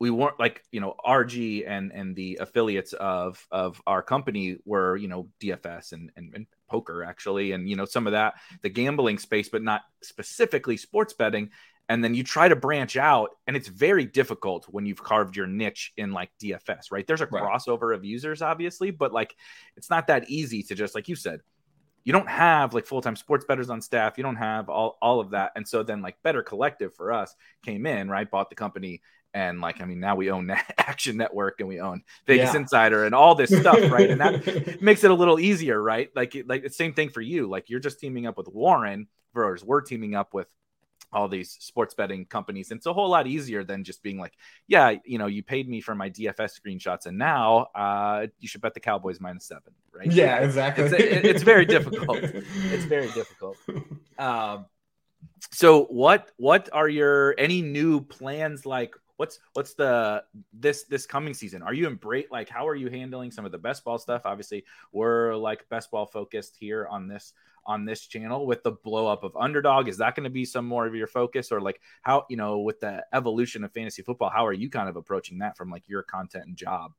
[0.00, 4.96] we weren't like you know RG and and the affiliates of of our company were
[4.96, 8.68] you know DFS and, and, and poker actually and you know some of that the
[8.68, 11.50] gambling space but not specifically sports betting.
[11.88, 15.48] And then you try to branch out and it's very difficult when you've carved your
[15.48, 17.04] niche in like DFS right?
[17.06, 17.42] There's a right.
[17.42, 19.34] crossover of users obviously but like
[19.76, 21.40] it's not that easy to just like you said
[22.04, 24.16] you don't have like full-time sports bettors on staff.
[24.16, 25.52] You don't have all, all of that.
[25.54, 28.30] And so then like better collective for us came in right?
[28.30, 29.02] Bought the company
[29.34, 32.60] and like i mean now we own action network and we own vegas yeah.
[32.60, 36.36] insider and all this stuff right and that makes it a little easier right like
[36.46, 39.80] like the same thing for you like you're just teaming up with warren versus we're
[39.80, 40.48] teaming up with
[41.12, 42.70] all these sports betting companies.
[42.70, 44.34] And it's a whole lot easier than just being like,
[44.66, 48.60] yeah, you know, you paid me for my DFS screenshots and now uh, you should
[48.60, 50.10] bet the Cowboys minus seven, right?
[50.10, 50.84] Yeah, exactly.
[50.84, 52.18] It's, it, it's very difficult.
[52.22, 53.56] It's very difficult.
[54.18, 54.66] Um,
[55.50, 61.34] so what what are your any new plans like what's what's the this this coming
[61.34, 61.60] season?
[61.60, 64.22] Are you embrace like how are you handling some of the best ball stuff?
[64.24, 67.34] Obviously we're like best ball focused here on this
[67.66, 69.88] on this channel with the blow up of underdog.
[69.88, 71.52] Is that going to be some more of your focus?
[71.52, 74.88] Or like how you know with the evolution of fantasy football how are you kind
[74.88, 76.94] of approaching that from like your content and job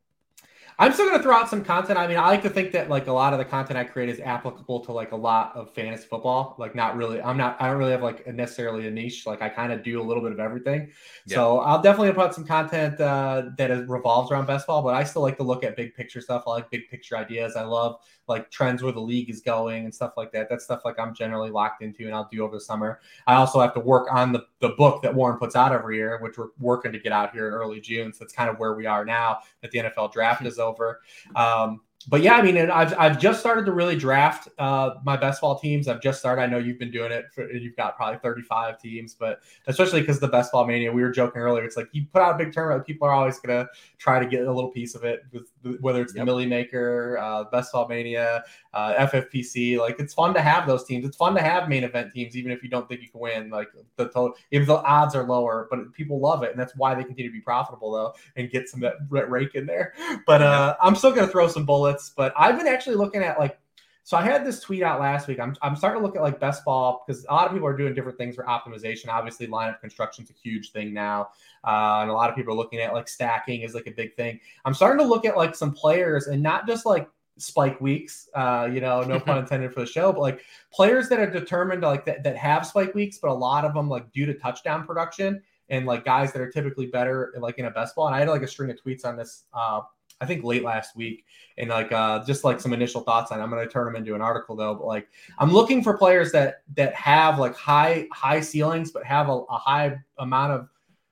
[0.82, 2.00] I'm still gonna throw out some content.
[2.00, 4.10] I mean, I like to think that like a lot of the content I create
[4.10, 6.56] is applicable to like a lot of fantasy football.
[6.58, 7.22] Like, not really.
[7.22, 7.56] I'm not.
[7.62, 9.28] I don't really have like a necessarily a niche.
[9.28, 10.90] Like, I kind of do a little bit of everything.
[11.28, 11.36] Yeah.
[11.36, 14.82] So I'll definitely put some content uh, that is, revolves around best ball.
[14.82, 16.46] But I still like to look at big picture stuff.
[16.48, 17.56] I like big picture ideas.
[17.56, 17.98] I love
[18.32, 20.50] like trends where the league is going and stuff like that.
[20.50, 23.00] That's stuff like I'm generally locked into and I'll do over the summer.
[23.28, 26.20] I also have to work on the the book that Warren puts out every year,
[26.22, 28.14] which we're working to get out here in early June.
[28.14, 31.02] So that's kind of where we are now that the NFL draft is over.
[31.36, 35.42] Um, but yeah, I mean, I've, I've just started to really draft uh, my best
[35.42, 35.88] ball teams.
[35.88, 36.42] I've just started.
[36.42, 37.26] I know you've been doing it.
[37.34, 41.12] For, you've got probably 35 teams, but especially because the best ball mania, we were
[41.12, 41.64] joking earlier.
[41.64, 43.70] It's like you put out a big tournament, people are always going to
[44.00, 46.22] try to get a little piece of it, with, whether it's yep.
[46.22, 48.44] the Milly Maker, uh, best ball mania,
[48.74, 49.78] uh, FFPC.
[49.78, 51.06] Like it's fun to have those teams.
[51.06, 53.50] It's fun to have main event teams, even if you don't think you can win.
[53.50, 56.96] Like the total, if the odds are lower, but people love it, and that's why
[56.96, 59.94] they continue to be profitable though, and get some that rake in there.
[60.26, 62.12] But uh, I'm still going to throw some bullets.
[62.16, 63.58] But I've been actually looking at like.
[64.04, 65.40] So I had this tweet out last week.
[65.40, 67.78] I'm, I'm starting to look at like best ball because a lot of people are
[67.78, 69.10] doing different things for optimization.
[69.10, 71.30] Obviously, lineup construction is a huge thing now,
[71.64, 74.16] uh, and a lot of people are looking at like stacking is like a big
[74.16, 74.40] thing.
[74.66, 78.30] I'm starting to look at like some players and not just like spike weeks.
[78.34, 80.42] Uh, you know, no pun intended for the show, but like
[80.74, 83.90] players that are determined like that, that have spike weeks, but a lot of them
[83.90, 87.72] like due to touchdown production and like guys that are typically better like in a
[87.72, 88.08] best ball.
[88.08, 89.82] And I had like a string of tweets on this uh
[90.22, 91.26] I think late last week
[91.58, 93.44] and like uh just like some initial thoughts on it.
[93.44, 95.10] I'm gonna turn them into an article though, but like
[95.40, 99.58] I'm looking for players that that have like high high ceilings but have a, a
[99.58, 100.70] high amount of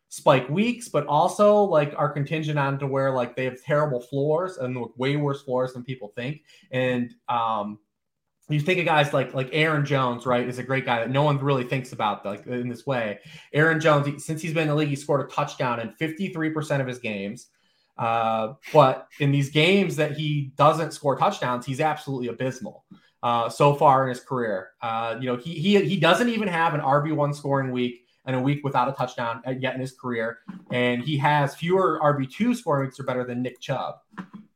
[0.10, 4.58] spike weeks, but also like are contingent on to where like they have terrible floors
[4.58, 6.42] and way worse floors than people think.
[6.72, 7.80] And um,
[8.50, 10.48] you think of guys like like Aaron Jones, right?
[10.48, 13.20] Is a great guy that no one really thinks about like in this way.
[13.54, 16.88] Aaron Jones, since he's been in the league, he scored a touchdown in 53% of
[16.88, 17.48] his games.
[18.00, 22.86] Uh, but in these games that he doesn't score touchdowns, he's absolutely abysmal.
[23.22, 26.74] Uh, so far in his career, uh, you know, he, he he doesn't even have
[26.74, 30.40] an RB one scoring week and a week without a touchdown yet in his career.
[30.72, 33.96] And he has fewer RB2 scoring weeks are better than Nick Chubb.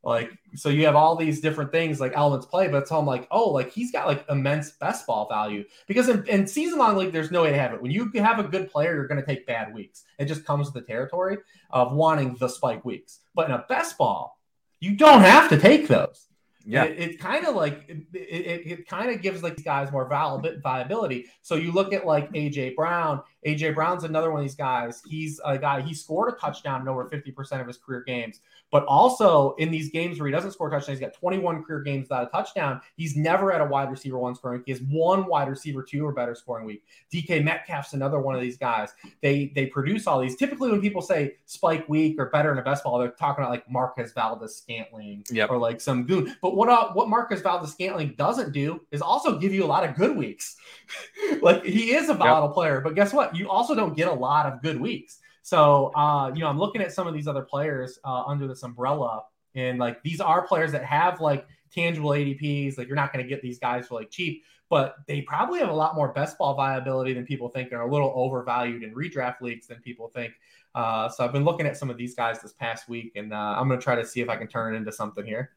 [0.04, 3.26] Like, so you have all these different things like elements play, but it's all like,
[3.32, 7.14] oh, like he's got like immense best ball value because in, in season long league,
[7.14, 7.82] there's no way to have it.
[7.82, 10.04] When you have a good player, you're going to take bad weeks.
[10.20, 11.38] It just comes with the territory
[11.70, 13.20] of wanting the spike weeks.
[13.34, 14.38] But in a best ball,
[14.82, 16.28] you don't have to take those.
[16.66, 20.08] Yeah, it, it kind of like it, it, it kind of gives like guys more
[20.08, 21.26] viability.
[21.42, 23.22] So you look at like AJ Brown.
[23.46, 25.02] AJ Brown's another one of these guys.
[25.06, 25.82] He's a guy.
[25.82, 28.40] He scored a touchdown in over fifty percent of his career games.
[28.74, 32.06] But also in these games where he doesn't score touchdowns, he's got 21 career games
[32.06, 32.82] without a touchdown.
[32.98, 34.64] He's never at a wide receiver one scoring week.
[34.66, 36.84] He has one wide receiver two or better scoring week.
[37.14, 38.92] DK Metcalf's another one of these guys.
[39.22, 40.36] They they produce all these.
[40.38, 43.52] Typically, when people say spike week or better in a best ball, they're talking about
[43.52, 45.52] like Marquez Valdes-Scantling yep.
[45.52, 46.36] or like some goon.
[46.42, 49.96] But what uh, what Marquez Valdes-Scantling doesn't do is also give you a lot of
[49.96, 50.56] good weeks.
[51.44, 52.56] like he is a volatile yep.
[52.56, 53.33] player, but guess what?
[53.36, 55.20] You also don't get a lot of good weeks.
[55.42, 58.64] So, uh, you know, I'm looking at some of these other players uh, under this
[58.64, 59.24] umbrella,
[59.56, 62.78] and like these are players that have like tangible ADPs.
[62.78, 65.70] Like you're not going to get these guys for like cheap, but they probably have
[65.70, 69.42] a lot more best ball viability than people think, They're a little overvalued in redraft
[69.42, 70.34] leagues than people think.
[70.74, 73.38] Uh, so I've been looking at some of these guys this past week, and uh,
[73.38, 75.52] I'm going to try to see if I can turn it into something here.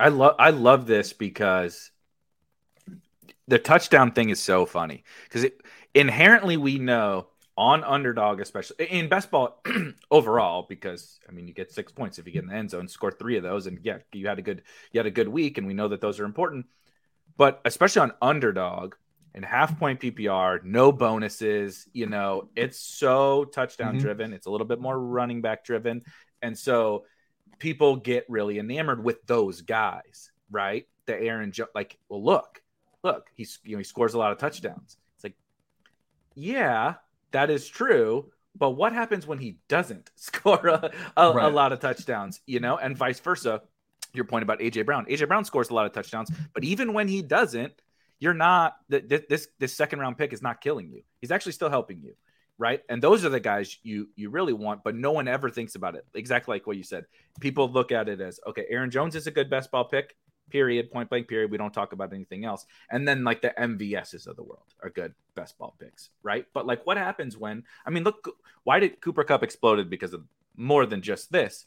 [0.00, 1.90] I love I love this because
[3.48, 5.46] the touchdown thing is so funny because
[5.94, 9.60] inherently we know on underdog, especially in best ball
[10.12, 12.86] overall, because I mean you get six points if you get in the end zone,
[12.86, 14.62] score three of those, and yeah, you had a good
[14.92, 16.66] you had a good week, and we know that those are important.
[17.36, 18.94] But especially on underdog
[19.34, 24.02] and half point PPR, no bonuses, you know, it's so touchdown mm-hmm.
[24.02, 24.32] driven.
[24.32, 26.02] It's a little bit more running back driven,
[26.40, 27.06] and so
[27.58, 30.86] people get really enamored with those guys, right?
[31.06, 32.62] The Aaron, jo- like, well, look,
[33.02, 34.96] look, he's you know he scores a lot of touchdowns.
[36.34, 36.94] Yeah,
[37.32, 38.30] that is true.
[38.56, 41.44] But what happens when he doesn't score a, a, right.
[41.44, 42.40] a lot of touchdowns?
[42.46, 43.62] You know, and vice versa.
[44.14, 45.04] Your point about AJ Brown.
[45.06, 47.74] AJ Brown scores a lot of touchdowns, but even when he doesn't,
[48.20, 51.02] you're not this this second round pick is not killing you.
[51.20, 52.14] He's actually still helping you
[52.58, 52.80] right?
[52.88, 55.94] And those are the guys you you really want, but no one ever thinks about
[55.94, 56.04] it.
[56.14, 57.06] Exactly like what you said.
[57.40, 60.16] People look at it as okay, Aaron Jones is a good best ball pick.
[60.50, 60.90] Period.
[60.90, 61.28] Point blank.
[61.28, 61.50] Period.
[61.50, 62.66] We don't talk about anything else.
[62.90, 66.46] And then like the MVSs of the world are good best ball picks, right?
[66.52, 67.64] But like, what happens when?
[67.86, 70.24] I mean, look, why did Cooper Kupp exploded because of
[70.56, 71.66] more than just this?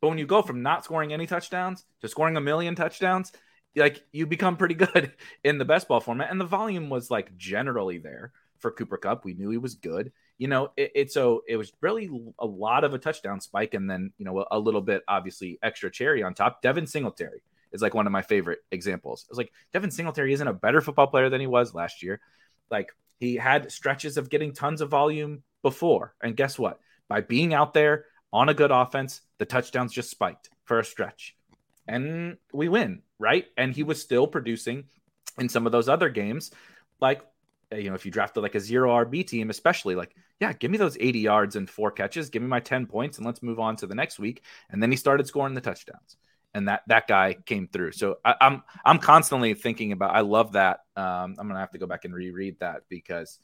[0.00, 3.32] But when you go from not scoring any touchdowns to scoring a million touchdowns,
[3.74, 5.12] like you become pretty good
[5.44, 9.24] in the best ball format, and the volume was like generally there for Cooper Kupp.
[9.24, 12.08] We knew he was good you know, it, it, so it was really
[12.38, 15.90] a lot of a touchdown spike, and then you know a, little bit obviously extra
[15.90, 16.62] cherry on top.
[16.62, 17.42] Devin Singletary
[17.72, 19.26] is like one of my favorite examples.
[19.28, 22.20] It's like Devin Singletary isn't a better football player than he was last year.
[22.70, 26.80] Like he had stretches of getting tons of volume before, and guess what?
[27.08, 31.36] By being out there on a good offense, the touchdowns just spiked for a stretch,
[31.86, 33.46] and we win, right?
[33.56, 34.84] And he was still producing
[35.38, 36.50] in some of those other games,
[37.00, 37.22] like
[37.72, 40.70] eh, you know, if you drafted like a zero RB team, especially like, yeah, give
[40.70, 43.58] me those 80 yards and four catches, give me my 10 points, and let's move
[43.58, 44.44] on to the next week.
[44.70, 46.16] And then he started scoring the touchdowns.
[46.54, 47.92] And that that guy came through.
[47.92, 50.14] So I, am I'm, I'm constantly thinking about.
[50.14, 50.80] I love that.
[50.96, 53.38] Um, I'm gonna have to go back and reread that because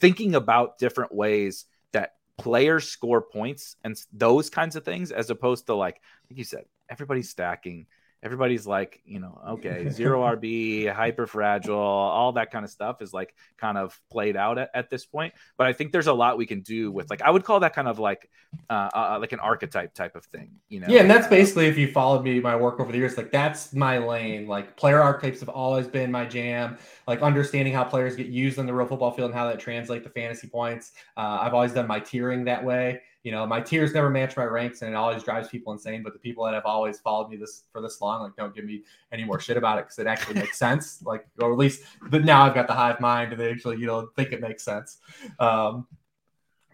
[0.00, 5.66] thinking about different ways that players score points and those kinds of things, as opposed
[5.66, 6.00] to like
[6.30, 7.86] like you said, everybody's stacking
[8.22, 13.12] everybody's like, you know, okay, zero RB, hyper fragile, all that kind of stuff is
[13.12, 15.34] like kind of played out at, at, this point.
[15.56, 17.74] But I think there's a lot we can do with like I would call that
[17.74, 18.28] kind of like
[18.70, 20.86] uh, uh, like an archetype type of thing, you know.
[20.88, 23.72] Yeah, and that's basically if you followed me my work over the years, like that's
[23.72, 24.46] my lane.
[24.46, 26.78] Like player archetypes have always been my jam.
[27.06, 30.04] Like understanding how players get used on the real football field and how that translates
[30.04, 30.92] to fantasy points.
[31.16, 34.44] Uh, I've always done my tiering that way you know, my tiers never match my
[34.44, 36.04] ranks, and it always drives people insane.
[36.04, 38.64] But the people that have always followed me this for this long, like, don't give
[38.64, 41.02] me any more shit about it because it actually makes sense.
[41.02, 43.86] Like, or at least, but now I've got the hive mind, and they actually, you
[43.86, 44.98] know, think it makes sense.
[45.40, 45.88] Um,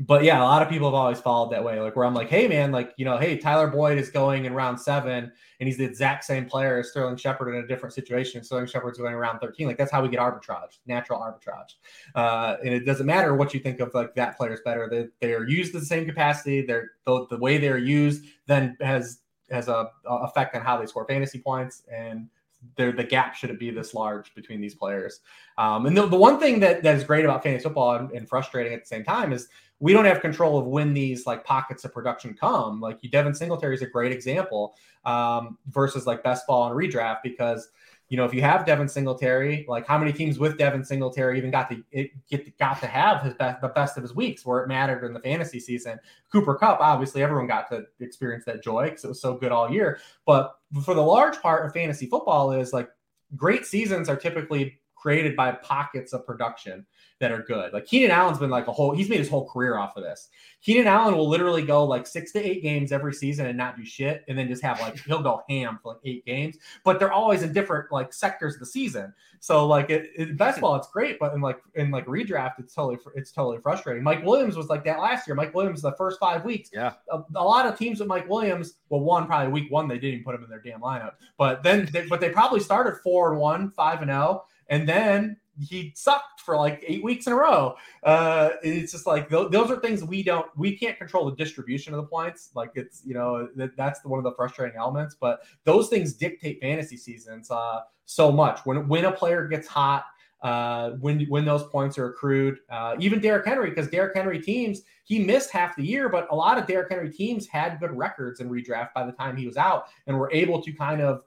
[0.06, 1.78] but yeah, a lot of people have always followed that way.
[1.78, 4.54] Like where I'm like, hey man, like you know, hey Tyler Boyd is going in
[4.54, 5.30] round seven,
[5.60, 8.42] and he's the exact same player as Sterling Shepard in a different situation.
[8.42, 9.68] Sterling Shepard's going around 13.
[9.68, 11.74] Like that's how we get arbitrage, natural arbitrage.
[12.16, 14.88] Uh, and it doesn't matter what you think of like that player's better.
[14.90, 16.62] They they are used in the same capacity.
[16.62, 20.86] They're the, the way they're used then has has a, a effect on how they
[20.86, 22.28] score fantasy points and
[22.76, 25.20] the gap shouldn't be this large between these players.
[25.58, 28.28] Um, and the, the one thing that, that is great about fantasy football and, and,
[28.28, 29.48] frustrating at the same time is
[29.80, 32.80] we don't have control of when these like pockets of production come.
[32.80, 37.68] Like Devin Singletary is a great example um, versus like best ball and redraft because
[38.12, 41.50] you know if you have Devin Singletary, like how many teams with Devin Singletary even
[41.50, 44.60] got to it, get got to have his best the best of his weeks where
[44.62, 45.98] it mattered in the fantasy season.
[46.30, 49.72] Cooper Kupp, obviously everyone got to experience that joy because it was so good all
[49.72, 49.98] year.
[50.26, 52.90] But for the large part of fantasy football is like
[53.34, 56.84] great seasons are typically created by pockets of production
[57.22, 57.72] that are good.
[57.72, 60.28] Like Keenan Allen's been like a whole, he's made his whole career off of this.
[60.60, 63.84] Keenan Allen will literally go like six to eight games every season and not do
[63.84, 67.12] shit, and then just have like he'll go ham for like eight games, but they're
[67.12, 69.14] always in different like sectors of the season.
[69.38, 72.74] So like it, it best ball, it's great, but in like in like redraft, it's
[72.74, 74.02] totally it's totally frustrating.
[74.02, 75.36] Mike Williams was like that last year.
[75.36, 78.74] Mike Williams, the first five weeks, yeah, a, a lot of teams with Mike Williams,
[78.88, 81.62] well, one probably week one they didn't even put him in their damn lineup, but
[81.62, 85.92] then they, but they probably started four and one, five and oh, and then he
[85.94, 87.74] sucked for like eight weeks in a row.
[88.02, 91.92] Uh, it's just like th- those are things we don't, we can't control the distribution
[91.94, 92.50] of the points.
[92.54, 95.16] Like it's, you know, that, that's the, one of the frustrating elements.
[95.18, 98.60] But those things dictate fantasy seasons uh, so much.
[98.64, 100.06] When when a player gets hot,
[100.42, 104.82] uh, when when those points are accrued, uh, even Derrick Henry, because Derrick Henry teams
[105.04, 108.40] he missed half the year, but a lot of Derrick Henry teams had good records
[108.40, 111.22] in redraft by the time he was out, and were able to kind of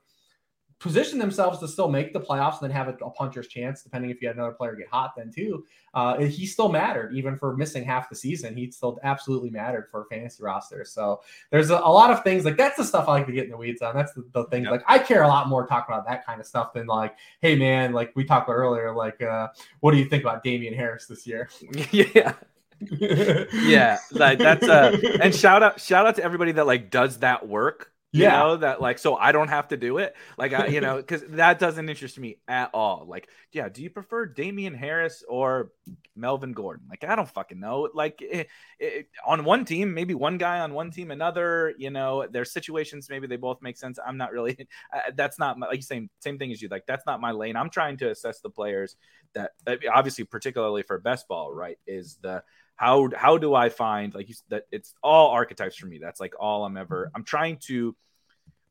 [0.85, 4.11] position themselves to still make the playoffs and then have a, a, puncher's chance, depending
[4.11, 5.65] if you had another player get hot then too.
[5.95, 8.55] Uh, he still mattered, even for missing half the season.
[8.55, 10.85] He still absolutely mattered for a fantasy roster.
[10.85, 13.45] So there's a, a, lot of things like that's the stuff I like to get
[13.45, 13.95] in the weeds on.
[13.95, 14.65] That's the, the thing.
[14.65, 14.71] Yep.
[14.73, 17.55] Like I care a lot more talking about that kind of stuff than like, hey
[17.55, 19.47] man, like we talked about earlier, like uh,
[19.79, 21.49] what do you think about Damien Harris this year?
[21.91, 22.33] yeah.
[22.91, 27.47] yeah, like that's uh and shout out shout out to everybody that like does that
[27.47, 28.39] work You yeah.
[28.39, 30.15] know that like so I don't have to do it.
[30.37, 33.05] Like I, you know, because that doesn't interest me at all.
[33.05, 35.71] Like, yeah, do you prefer damien Harris or
[36.15, 36.87] Melvin Gordon?
[36.89, 37.89] Like, I don't fucking know.
[37.93, 38.47] Like, it,
[38.79, 41.73] it, on one team, maybe one guy on one team, another.
[41.77, 43.99] You know, there's situations maybe they both make sense.
[44.03, 44.57] I'm not really.
[44.93, 46.67] Uh, that's not my, like same same thing as you.
[46.69, 47.55] Like, that's not my lane.
[47.55, 48.95] I'm trying to assess the players
[49.33, 52.43] that uh, obviously, particularly for best ball, right, is the
[52.75, 55.99] how how do I find like you that it's all archetypes for me.
[55.99, 57.11] That's like all I'm ever.
[57.15, 57.95] I'm trying to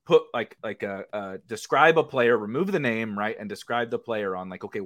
[0.04, 3.98] put like like a, a describe a player, remove the name, right, and describe the
[3.98, 4.80] player on like okay,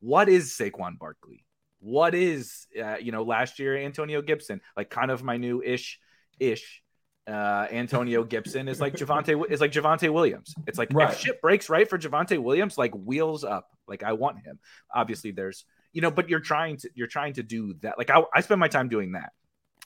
[0.00, 1.44] what is Saquon Barkley?
[1.80, 4.60] What is uh, you know last year Antonio Gibson?
[4.76, 5.98] Like kind of my new ish
[6.38, 6.82] ish
[7.26, 10.54] uh, Antonio Gibson is like Javonte is like Javonte Williams.
[10.66, 11.12] It's like right.
[11.12, 13.68] if shit breaks right for Javonte Williams, like wheels up.
[13.86, 14.58] Like I want him.
[14.94, 17.98] Obviously, there's you know, but you're trying to you're trying to do that.
[17.98, 19.32] Like I, I spend my time doing that.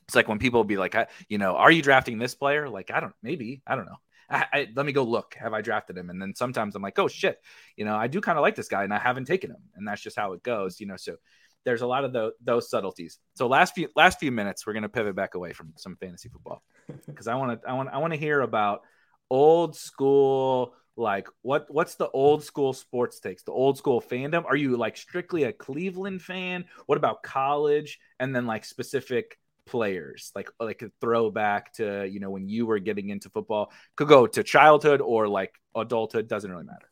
[0.07, 2.69] It's like when people be like, I, you know, are you drafting this player?
[2.69, 3.99] Like I don't, maybe I don't know.
[4.31, 5.35] I, I, let me go look.
[5.39, 6.11] Have I drafted him?
[6.11, 7.39] And then sometimes I'm like, oh shit,
[7.77, 9.87] you know, I do kind of like this guy, and I haven't taken him, and
[9.87, 10.97] that's just how it goes, you know.
[10.97, 11.17] So
[11.65, 13.19] there's a lot of the, those subtleties.
[13.35, 16.63] So last few last few minutes, we're gonna pivot back away from some fantasy football
[17.07, 18.83] because I want to I want I want to hear about
[19.31, 24.57] old school like what what's the old school sports takes the old school fandom are
[24.57, 30.51] you like strictly a cleveland fan what about college and then like specific players like
[30.59, 34.43] like a throwback to you know when you were getting into football could go to
[34.43, 36.89] childhood or like adulthood doesn't really matter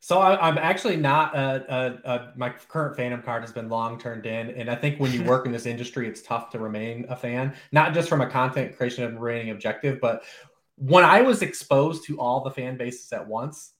[0.00, 3.98] so I, am actually not a, a, a, my current fandom card has been long
[3.98, 7.06] turned in, and I think when you work in this industry, it's tough to remain
[7.08, 10.22] a fan, not just from a content creation and remaining objective, but
[10.76, 13.72] when I was exposed to all the fan bases at once,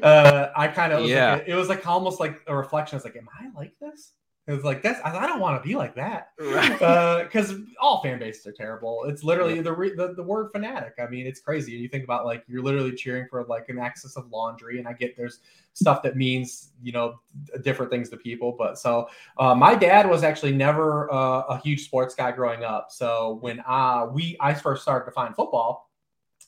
[0.00, 1.32] uh, I kind of yeah.
[1.34, 2.94] Like, it was like almost like a reflection.
[2.94, 4.12] I was like, "Am I like this?"
[4.48, 7.60] It was like that's I don't want to be like that because right.
[7.60, 9.04] uh, all fan bases are terrible.
[9.04, 9.60] It's literally yeah.
[9.62, 10.94] the, the, the word fanatic.
[10.98, 11.72] I mean, it's crazy.
[11.72, 14.94] You think about like you're literally cheering for like an excess of laundry, and I
[14.94, 15.40] get there's
[15.74, 17.20] stuff that means you know
[17.60, 18.54] different things to people.
[18.58, 22.86] But so uh, my dad was actually never uh, a huge sports guy growing up.
[22.90, 25.90] So when uh, we I first started to find football,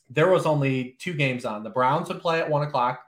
[0.09, 1.61] there was only two games on.
[1.61, 3.03] The Browns would play at one o'clock,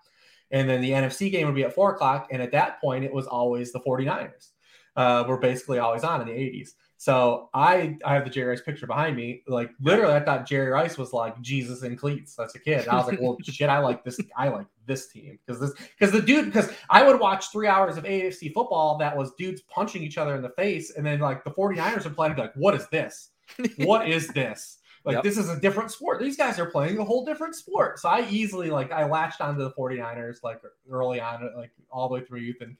[0.51, 2.27] and then the NFC game would be at four o'clock.
[2.29, 4.49] And at that point, it was always the 49ers.
[4.95, 6.73] Uh, were basically always on in the 80s.
[7.03, 9.43] So I I have the Jerry Rice picture behind me.
[9.45, 12.33] Like literally, I thought Jerry Rice was like Jesus in cleats.
[12.33, 12.83] That's a kid.
[12.83, 14.21] And I was like, well, shit, I like this.
[14.37, 17.97] I like this team because this because the dude because I would watch three hours
[17.97, 21.43] of AFC football that was dudes punching each other in the face, and then like
[21.43, 23.31] the 49ers would play and be like, what is this?
[23.79, 24.77] What is this?
[25.03, 25.23] Like yep.
[25.23, 26.21] this is a different sport.
[26.21, 27.99] These guys are playing a whole different sport.
[27.99, 32.13] So I easily like I latched onto the 49ers like early on, like all the
[32.13, 32.61] way through youth.
[32.61, 32.77] And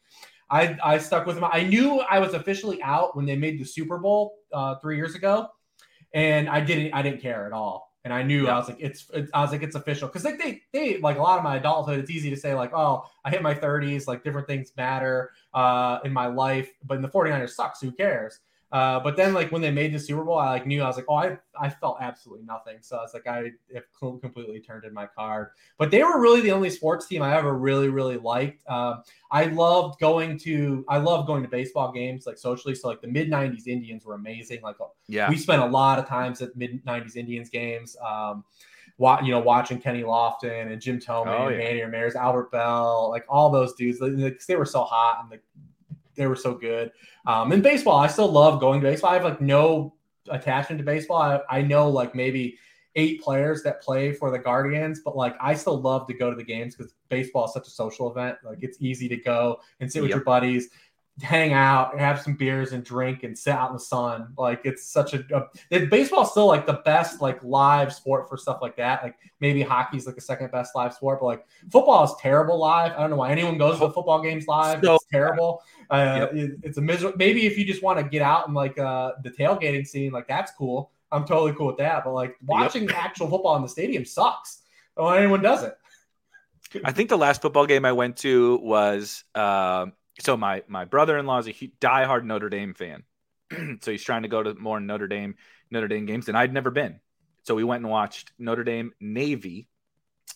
[0.49, 1.45] I I stuck with them.
[1.51, 5.15] I knew I was officially out when they made the Super Bowl uh, three years
[5.15, 5.49] ago.
[6.13, 7.93] And I didn't I didn't care at all.
[8.05, 8.53] And I knew yep.
[8.53, 10.09] I was like, it's, it's, I was like, it's official.
[10.09, 12.73] Cause like they, they, like a lot of my adulthood, it's easy to say like,
[12.73, 16.69] oh, I hit my 30s, like different things matter uh, in my life.
[16.83, 17.79] But in the 49ers sucks.
[17.79, 18.39] Who cares?
[18.73, 20.95] Uh, but then like when they made the Super Bowl, I like knew I was
[20.95, 22.77] like, oh, I, I felt absolutely nothing.
[22.81, 23.83] So I was like, I have
[24.19, 25.49] completely turned in my card.
[25.77, 28.67] But they were really the only sports team I ever really really liked.
[28.67, 32.73] Um, I loved going to I love going to baseball games like socially.
[32.73, 34.63] So like the mid '90s Indians were amazing.
[34.63, 37.95] Like yeah, we spent a lot of times at mid '90s Indians games.
[38.03, 38.43] Um,
[38.99, 41.63] you know, watching Kenny Lofton and Jim Thome oh, and yeah.
[41.63, 43.99] Manny Ramirez, Albert Belle, like all those dudes,
[44.47, 45.39] they were so hot and the
[46.15, 46.91] they were so good.
[47.25, 49.11] Um, in baseball, I still love going to baseball.
[49.11, 49.95] I have like no
[50.29, 51.17] attachment to baseball.
[51.17, 52.57] I, I know like maybe
[52.95, 56.35] eight players that play for the Guardians, but like I still love to go to
[56.35, 58.37] the games because baseball is such a social event.
[58.43, 60.69] Like it's easy to go and sit with your buddies
[61.21, 64.33] hang out, and have some beers and drink and sit out in the sun.
[64.37, 65.23] Like it's such a,
[65.71, 69.03] a baseball's still like the best like live sport for stuff like that.
[69.03, 72.93] Like maybe hockey's like the second best live sport, but like football is terrible live.
[72.93, 74.83] I don't know why anyone goes to football games live.
[74.83, 75.61] So, it's terrible.
[75.89, 76.33] Uh, yep.
[76.33, 77.15] it, it's a miserable.
[77.17, 80.27] Maybe if you just want to get out and like uh, the tailgating scene, like
[80.27, 80.91] that's cool.
[81.11, 82.03] I'm totally cool with that.
[82.03, 82.97] But like watching yep.
[82.97, 84.61] actual football in the stadium sucks.
[84.97, 85.77] Well, anyone does it.
[86.83, 89.23] I think the last football game I went to was.
[89.35, 89.87] Uh,
[90.19, 93.03] so my my brother-in-law is a diehard Notre Dame fan.
[93.81, 95.35] so he's trying to go to more Notre Dame
[95.71, 96.99] Notre Dame games, and I'd never been.
[97.43, 99.67] So we went and watched Notre Dame Navy.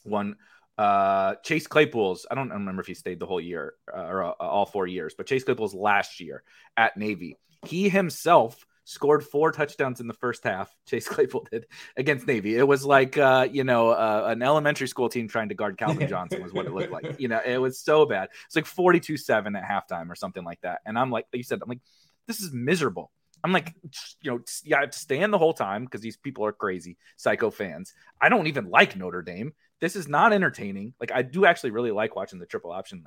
[0.03, 0.35] One
[0.77, 2.25] uh, Chase Claypool's.
[2.29, 5.13] I don't remember if he stayed the whole year uh, or uh, all four years,
[5.15, 6.43] but Chase Claypool's last year
[6.75, 7.37] at Navy.
[7.65, 10.73] He himself scored four touchdowns in the first half.
[10.87, 11.65] Chase Claypool did
[11.97, 12.55] against Navy.
[12.55, 16.07] It was like uh, you know uh, an elementary school team trying to guard Calvin
[16.07, 17.05] Johnson was what it looked like.
[17.19, 18.29] You know, it was so bad.
[18.45, 20.79] It's like forty two seven at halftime or something like that.
[20.85, 21.81] And I'm like, you said, I'm like,
[22.27, 23.11] this is miserable.
[23.43, 23.73] I'm like,
[24.21, 26.97] you know, yeah, I have to stand the whole time because these people are crazy
[27.17, 27.93] psycho fans.
[28.21, 29.53] I don't even like Notre Dame.
[29.79, 30.93] This is not entertaining.
[30.99, 33.03] Like I do actually really like watching the triple option.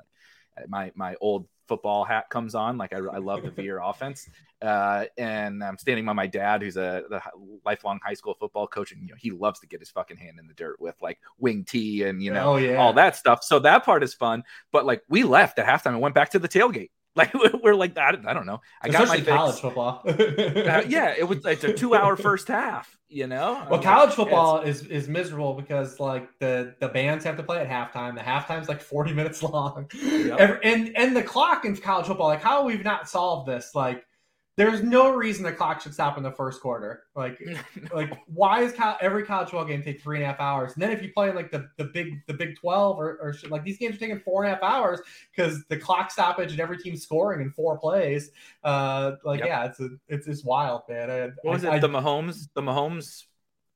[0.57, 2.77] Like my my old football hat comes on.
[2.77, 4.27] Like I, I love the Veer offense.
[4.61, 7.21] Uh, and I'm standing by my dad, who's a, a,
[7.63, 10.37] lifelong high school football coach, and you know he loves to get his fucking hand
[10.37, 12.75] in the dirt with like Wing-T and you know oh, yeah.
[12.75, 13.41] all that stuff.
[13.41, 14.43] So that part is fun.
[14.73, 16.89] But like we left at halftime and went back to the tailgate.
[17.15, 18.61] Like we're like I, I don't know.
[18.81, 20.01] I got my college football.
[20.07, 22.97] uh, yeah, it was it's a two hour first half.
[23.09, 23.67] You know.
[23.69, 27.67] Well, college football is is miserable because like the the bands have to play at
[27.67, 28.15] halftime.
[28.15, 30.61] The halftime's like forty minutes long, yep.
[30.63, 32.27] and and the clock in college football.
[32.27, 33.71] Like how we've not solved this.
[33.75, 34.05] Like
[34.57, 37.03] there's no reason the clock should stop in the first quarter.
[37.15, 37.39] Like,
[37.93, 40.73] like why is co- every college football game take three and a half hours?
[40.73, 43.63] And then if you play like the, the big the Big Twelve or, or like
[43.63, 44.99] these games are taking four and a half hours
[45.35, 48.31] because the clock stoppage and every team scoring in four plays.
[48.63, 49.47] Uh, like yep.
[49.47, 51.09] yeah, it's a, it's just wild, man.
[51.09, 51.73] I, what was I, it?
[51.75, 53.23] I, the Mahomes, the Mahomes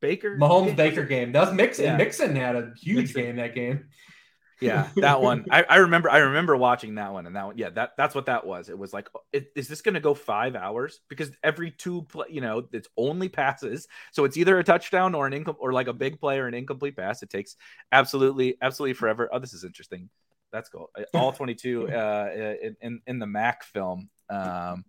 [0.02, 0.76] Baker, Mahomes game?
[0.76, 1.32] Baker game.
[1.32, 1.86] That was Mixon.
[1.86, 1.98] Yeah.
[1.98, 3.22] Mixon had a huge Mixon.
[3.22, 3.86] game that game
[4.62, 5.46] yeah that one.
[5.52, 8.28] I, I, remember i remember watching that one and that one yeah that that's what
[8.28, 8.70] that was.
[8.70, 11.02] It was like is this going to go five hours?
[11.10, 13.88] Because every two you know it's only passes.
[14.12, 16.54] So it's either a touchdown or an income or like a big play or an
[16.54, 17.24] incomplete pass.
[17.24, 17.56] It takes
[17.92, 19.30] absolutely absolutely forever.
[19.32, 20.10] Oh this is interesting.
[20.52, 20.92] That's cool.
[21.14, 22.30] All 22 uh
[22.62, 24.86] in, in, in the mac film um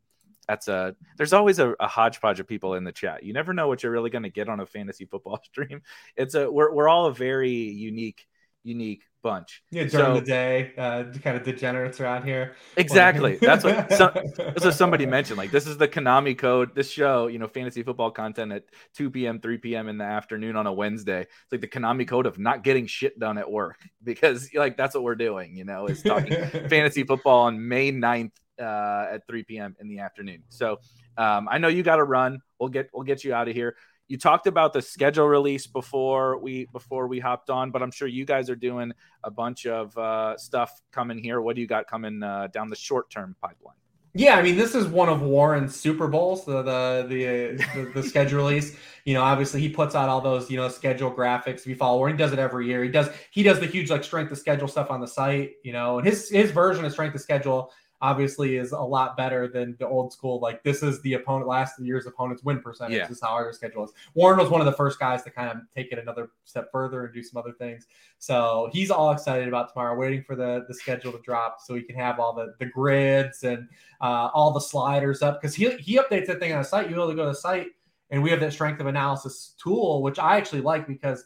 [0.49, 3.23] that's a there's always a, a, hodgepodge of people in the chat.
[3.23, 5.83] You never know what you're really going to get on a fantasy football stream.
[6.17, 8.27] It's a we're, we're all a very unique
[8.67, 9.63] unique bunch.
[9.71, 12.55] Yeah, during so, the day, uh, kind of degenerates around here.
[12.77, 13.37] Exactly.
[13.41, 15.39] that's what that's what somebody mentioned.
[15.39, 16.75] Like this is the Konami code.
[16.75, 18.65] This show, you know, fantasy football content at
[18.95, 19.89] 2 p.m., 3 p.m.
[19.89, 21.23] in the afternoon on a Wednesday.
[21.23, 24.95] It's like the Konami code of not getting shit done at work because like that's
[24.95, 25.57] what we're doing.
[25.57, 26.33] You know, is talking
[26.69, 29.77] fantasy football on May 9th uh, at 3 p.m.
[29.81, 30.43] in the afternoon.
[30.49, 30.79] So
[31.17, 32.41] um, I know you got to run.
[32.59, 33.77] We'll get we'll get you out of here
[34.09, 38.09] you talked about the schedule release before we before we hopped on, but I'm sure
[38.09, 38.93] you guys are doing
[39.25, 41.41] a bunch of uh, stuff coming here.
[41.41, 43.77] What do you got coming uh, down the short term pipeline?
[44.19, 48.03] Yeah, I mean, this is one of Warren's Super Bowls, the the the, the, the
[48.03, 48.77] schedule release.
[49.05, 51.61] You know, obviously he puts out all those you know schedule graphics.
[51.61, 52.83] If you follow Warren, he does it every year.
[52.83, 55.53] He does he does the huge like strength of schedule stuff on the site.
[55.65, 59.49] You know, and his his version of strength of schedule obviously is a lot better
[59.49, 60.41] than the old school.
[60.41, 62.97] Like this is the opponent last year's opponent's win percentage.
[62.97, 63.09] Yeah.
[63.09, 63.93] Is how our schedule is.
[64.15, 67.05] Warren was one of the first guys to kind of take it another step further
[67.05, 67.87] and do some other things.
[68.19, 71.83] So he's all excited about tomorrow, waiting for the the schedule to drop so he
[71.83, 73.69] can have all the the grids and
[74.01, 76.89] uh, all the sliders up because he he updates that thing on the site.
[76.89, 77.69] You be able to go to the site
[78.11, 81.25] and we have that strength of analysis tool, which I actually like because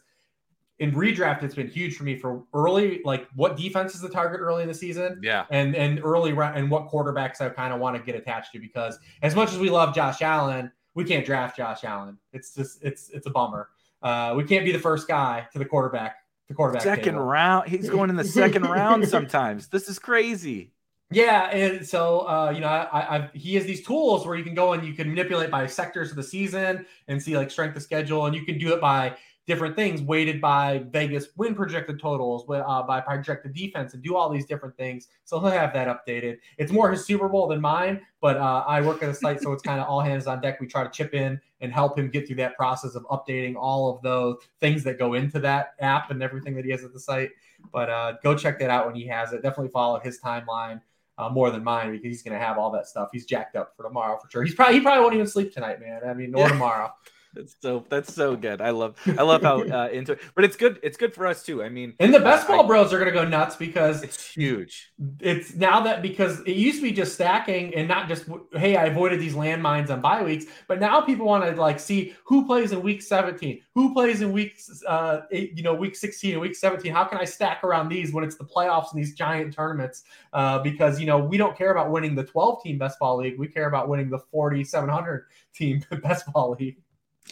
[0.81, 4.41] in redraft, it's been huge for me for early, like what defense is the target
[4.41, 7.95] early in the season, yeah, and and early and what quarterbacks I kind of want
[7.95, 11.55] to get attached to because as much as we love Josh Allen, we can't draft
[11.55, 12.17] Josh Allen.
[12.33, 13.69] It's just it's it's a bummer.
[14.01, 16.15] Uh, we can't be the first guy to the quarterback.
[16.47, 17.25] The quarterback second table.
[17.25, 17.69] round.
[17.69, 19.67] He's going in the second round sometimes.
[19.67, 20.73] This is crazy.
[21.11, 24.55] Yeah, and so uh, you know, I, I, he has these tools where you can
[24.55, 27.83] go and you can manipulate by sectors of the season and see like strength of
[27.83, 29.15] schedule, and you can do it by
[29.47, 34.29] different things weighted by Vegas win projected totals, uh, by projected defense, and do all
[34.29, 35.07] these different things.
[35.25, 36.37] So he'll have that updated.
[36.57, 39.51] It's more his Super Bowl than mine, but uh, I work at a site, so
[39.51, 40.59] it's kind of all hands on deck.
[40.61, 43.93] We try to chip in and help him get through that process of updating all
[43.93, 46.99] of those things that go into that app and everything that he has at the
[46.99, 47.31] site.
[47.71, 49.41] But uh, go check that out when he has it.
[49.41, 50.81] Definitely follow his timeline.
[51.17, 53.09] Uh, more than mine because he's going to have all that stuff.
[53.11, 54.43] He's jacked up for tomorrow for sure.
[54.43, 56.01] He's probably he probably won't even sleep tonight, man.
[56.03, 56.47] I mean, or yeah.
[56.47, 56.91] tomorrow.
[57.33, 58.59] That's so that's so good.
[58.59, 60.79] I love I love how uh, into it, but it's good.
[60.83, 61.63] It's good for us too.
[61.63, 64.91] I mean, and the best ball bros are gonna go nuts because it's huge.
[65.21, 68.85] It's now that because it used to be just stacking and not just hey I
[68.87, 72.73] avoided these landmines on bye weeks, but now people want to like see who plays
[72.73, 76.55] in week seventeen, who plays in week uh eight, you know week sixteen and week
[76.55, 76.91] seventeen.
[76.91, 80.03] How can I stack around these when it's the playoffs and these giant tournaments?
[80.33, 83.39] Uh, because you know we don't care about winning the twelve team best ball league,
[83.39, 86.75] we care about winning the forty seven hundred team best ball league.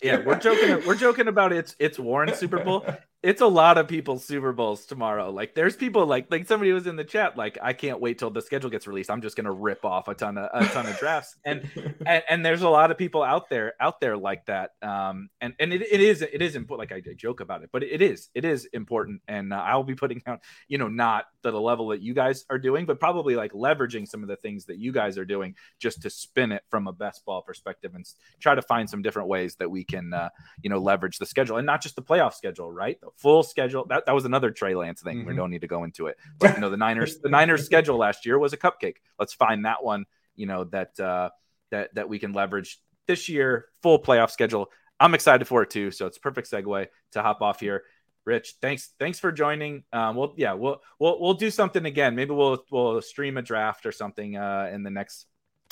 [0.01, 0.85] Yeah, we're joking.
[0.85, 2.85] We're joking about it's it's Warren Super Bowl
[3.21, 5.29] it's a lot of people's Super Bowls tomorrow.
[5.29, 8.29] Like there's people like like somebody was in the chat like I can't wait till
[8.29, 9.09] the schedule gets released.
[9.09, 11.35] I'm just gonna rip off a ton of a ton of drafts.
[11.45, 11.69] And,
[12.05, 14.71] and and, there's a lot of people out there out there like that.
[14.81, 16.91] Um and and it, it is it is important.
[16.91, 19.21] Like I joke about it, but it is it is important.
[19.27, 22.45] And uh, I'll be putting out you know not to the level that you guys
[22.49, 25.55] are doing, but probably like leveraging some of the things that you guys are doing
[25.79, 28.05] just to spin it from a best ball perspective and
[28.39, 30.29] try to find some different ways that we can uh,
[30.61, 32.97] you know leverage the schedule and not just the playoff schedule, right?
[33.17, 33.85] Full schedule.
[33.87, 35.19] That, that was another Trey Lance thing.
[35.19, 35.27] Mm-hmm.
[35.27, 36.17] We don't need to go into it.
[36.39, 38.97] But you know, the Niners, the Niners schedule last year was a cupcake.
[39.17, 40.05] Let's find that one,
[40.35, 41.29] you know, that uh
[41.71, 44.69] that that we can leverage this year, full playoff schedule.
[44.99, 45.91] I'm excited for it too.
[45.91, 47.83] So it's perfect segue to hop off here.
[48.25, 49.83] Rich, thanks thanks for joining.
[49.91, 52.15] Um, well, yeah, we'll we'll we'll do something again.
[52.15, 55.25] Maybe we'll we'll stream a draft or something uh, in the next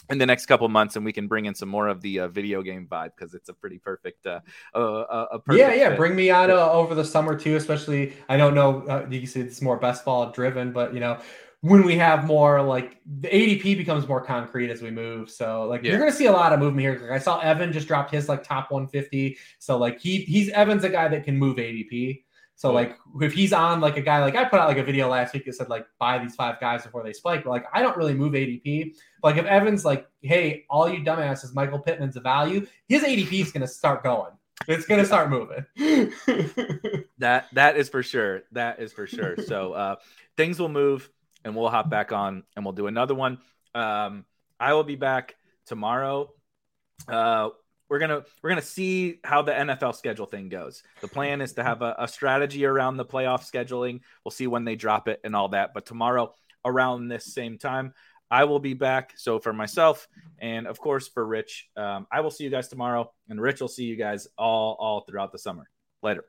[0.10, 2.28] in the next couple months, and we can bring in some more of the uh,
[2.28, 4.26] video game vibe because it's a pretty perfect.
[4.26, 4.40] Uh,
[4.74, 5.90] uh, a perfect yeah, yeah.
[5.90, 5.98] fit.
[5.98, 7.56] Bring me on uh, over the summer too.
[7.56, 8.82] Especially, I don't know.
[8.88, 11.20] Uh, you can see it's more best ball driven, but you know,
[11.62, 15.30] when we have more like the ADP becomes more concrete as we move.
[15.30, 15.92] So like Yeah.
[15.92, 17.00] you're gonna see a lot of movement here.
[17.02, 19.38] Like, I saw Evan just dropped his like top 150.
[19.60, 22.24] So like he he's Evan's a guy that can move ADP.
[22.58, 25.08] So like if he's on like a guy like I put out like a video
[25.08, 27.84] last week that said like buy these five guys before they spike, but like I
[27.84, 28.96] don't really move ADP.
[29.22, 33.32] But, like if Evan's like, hey, all you dumbasses, Michael Pittman's a value, his ADP
[33.42, 34.32] is gonna start going.
[34.68, 35.66] It's gonna start moving.
[37.20, 38.44] That that is for sure.
[38.52, 39.38] That is for sure.
[39.46, 39.96] so uh,
[40.36, 41.10] things will move,
[41.44, 43.40] and we'll hop back on, and we'll do another one.
[43.74, 44.26] Um,
[44.60, 45.36] I will be back
[45.66, 46.32] tomorrow.
[47.08, 47.50] Uh,
[47.90, 50.84] we're gonna we're gonna see how the NFL schedule thing goes.
[51.02, 54.02] The plan is to have a, a strategy around the playoff scheduling.
[54.24, 55.74] We'll see when they drop it and all that.
[55.74, 56.34] But tomorrow,
[56.66, 57.94] around this same time,
[58.30, 59.14] I will be back.
[59.16, 60.08] So for myself
[60.40, 63.68] and of course for Rich, um, I will see you guys tomorrow, and Rich will
[63.68, 65.70] see you guys all all throughout the summer.
[66.04, 66.26] Later.